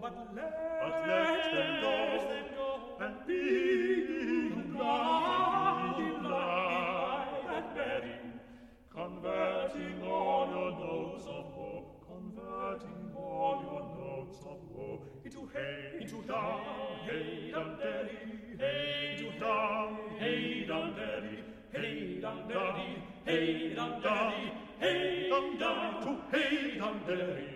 but 0.00 0.34
let, 0.34 0.80
but 0.82 1.06
let 1.06 1.52
them 1.52 1.80
go, 1.80 2.80
and 3.00 3.14
be 3.24 4.15
converting 12.46 13.12
all 13.16 13.62
your 13.62 13.82
notes 13.98 14.38
of 14.40 14.58
woe 14.72 15.00
into 15.24 15.48
hey, 15.52 15.98
into 16.00 16.22
down, 16.22 16.60
hey, 17.04 17.50
down, 17.52 17.78
daddy, 17.78 18.18
hey, 18.58 19.16
into 19.18 19.38
down, 19.38 19.98
hey, 20.18 20.64
down, 20.66 20.94
daddy, 20.94 21.38
hey, 21.72 22.20
down, 22.20 22.48
daddy, 22.48 23.02
hey, 23.24 23.74
down, 23.74 24.02
daddy, 24.02 24.52
hey, 24.78 25.28
down, 25.30 25.58
down, 25.58 26.02
to 26.02 26.36
hey, 26.36 26.78
down, 26.78 27.00
daddy. 27.06 27.48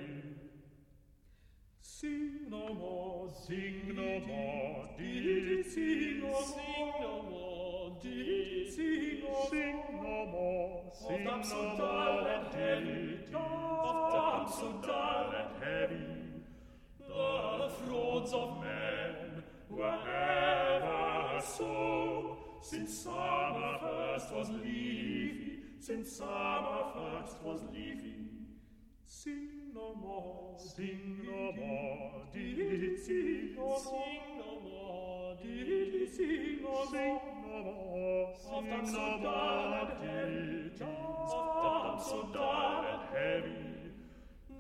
Sing 1.81 2.49
no 2.49 2.75
more, 2.75 3.29
sing 3.47 3.95
no 3.95 4.21
more, 4.27 4.89
did 4.99 5.71
sing 5.71 6.21
no 6.21 6.29
more, 6.29 6.43
sing 6.43 6.93
no 7.01 7.23
more, 7.31 7.60
sing 8.03 9.23
no 10.03 10.27
more, 10.27 10.93
sing 10.93 11.25
no 11.25 11.37
more, 11.77 12.25
did 12.53 13.35
of 13.35 14.13
damp 14.13 14.49
so 14.49 14.73
dull 14.87 15.33
and 15.37 15.63
heavy, 15.63 16.43
the 16.99 17.71
frauds 17.79 18.33
of 18.33 18.61
men 18.63 19.43
were 19.69 19.99
ever 20.09 21.41
so, 21.41 22.37
since 22.63 22.99
summer 22.99 23.79
first 23.81 24.33
was 24.33 24.51
leafy, 24.51 25.63
since 25.81 26.17
summer 26.17 26.85
first 26.95 27.37
was 27.43 27.61
leafy. 27.73 28.17
Sing 29.07 29.73
no 29.75 29.95
more, 29.95 30.57
sing 30.59 31.19
no 31.27 31.53
more, 31.53 32.23
did 32.33 32.99
sing 33.05 33.55
more, 33.57 33.79
sing 33.79 34.21
no 34.39 34.61
more, 34.61 35.37
did 35.43 36.15
sing 36.15 36.63
no 36.63 36.85
more, 36.91 37.40
sing 37.51 37.65
no 37.65 37.73
more, 37.73 38.35
did 38.63 38.73
of 40.83 42.03
so 42.03 42.29
dull 42.33 42.85
and 42.85 43.03
heavy, 43.15 43.93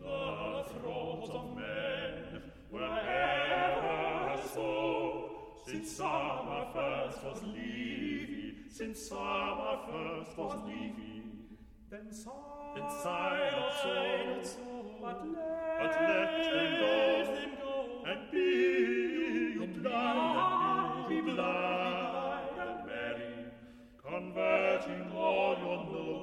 the 0.00 0.64
throats 0.72 1.30
of 1.30 1.56
men 1.56 2.42
were 2.70 2.98
ever 2.98 4.40
so, 4.54 5.30
since 5.66 5.92
summer 5.92 6.66
first 6.74 7.24
was 7.24 7.42
leafy, 7.42 8.56
since 8.70 9.08
summer 9.08 9.78
first 9.90 10.38
was 10.38 10.62
leafy, 10.66 11.22
then 11.90 12.12
sigh, 12.12 12.30
then 12.74 12.90
sigh 13.02 13.50
not 13.52 14.46
so, 14.46 14.84
but 15.00 15.26
let, 15.28 15.80
but 15.80 15.92
let 16.08 17.26
them 17.26 17.50
go, 17.60 17.74
and 18.06 18.30
be 18.30 18.46
you 19.54 19.66
blind, 19.80 21.08
be 21.08 21.20
blind 21.20 21.69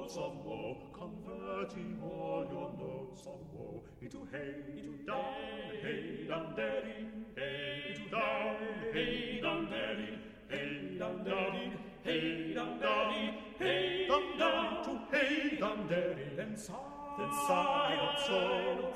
notes 0.08 0.16
of 0.16 0.44
woe, 0.44 0.76
converting 0.92 2.00
all 2.02 2.46
your 2.50 2.70
notes 2.78 3.26
of 3.26 3.40
woe. 3.52 3.82
Into 4.00 4.26
hey, 4.32 4.54
into 4.74 5.04
down, 5.04 5.34
hey, 5.82 6.26
down, 6.26 6.54
daddy, 6.56 7.06
hey, 7.36 7.94
into 7.94 8.10
down, 8.10 8.56
hey, 8.92 9.40
down, 9.42 9.70
daddy, 9.70 10.18
hey, 10.48 10.98
down, 10.98 11.24
daddy, 11.24 11.72
hey, 12.04 12.54
down, 12.54 12.80
daddy, 12.80 13.34
hey, 13.58 14.06
down, 14.08 14.38
down, 14.38 14.84
to 14.84 15.16
hey, 15.16 15.56
down, 15.60 15.88
daddy, 15.88 16.24
then 16.36 16.56
sigh, 16.56 16.74
then 17.18 17.32
sigh 17.46 17.96
not 17.96 18.26
so, 18.26 18.92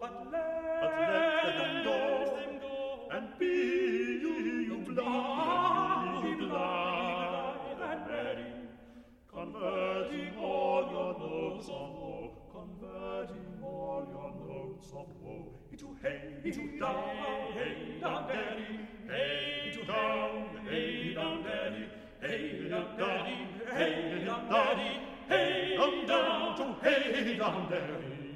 but 0.00 0.26
let, 0.32 0.80
but 0.80 0.92
let 1.00 1.58
them 1.58 1.84
go, 1.84 1.97
notes 11.58 11.68
of 11.70 11.74
woe, 11.74 12.30
converting 12.52 13.62
all 13.62 14.06
your 14.10 14.46
notes 14.46 14.90
of 14.92 15.06
woe. 15.20 15.52
Into 15.72 15.96
hey, 16.00 16.36
into 16.44 16.78
down, 16.78 17.52
hey, 17.54 17.98
down, 18.00 18.28
daddy, 18.28 18.80
hey, 19.08 19.72
into 19.72 19.84
down, 19.84 20.50
hey, 20.68 21.14
down, 21.14 21.42
daddy, 21.42 21.88
hey, 22.20 22.68
down, 22.68 22.96
daddy, 22.96 23.48
hey, 23.66 24.24
down, 24.24 24.48
daddy, 24.48 25.00
hey, 25.28 25.76
down, 25.76 26.06
down 26.06 26.56
to 26.56 26.88
hey, 26.88 27.36
down, 27.36 27.70
daddy. 27.70 28.27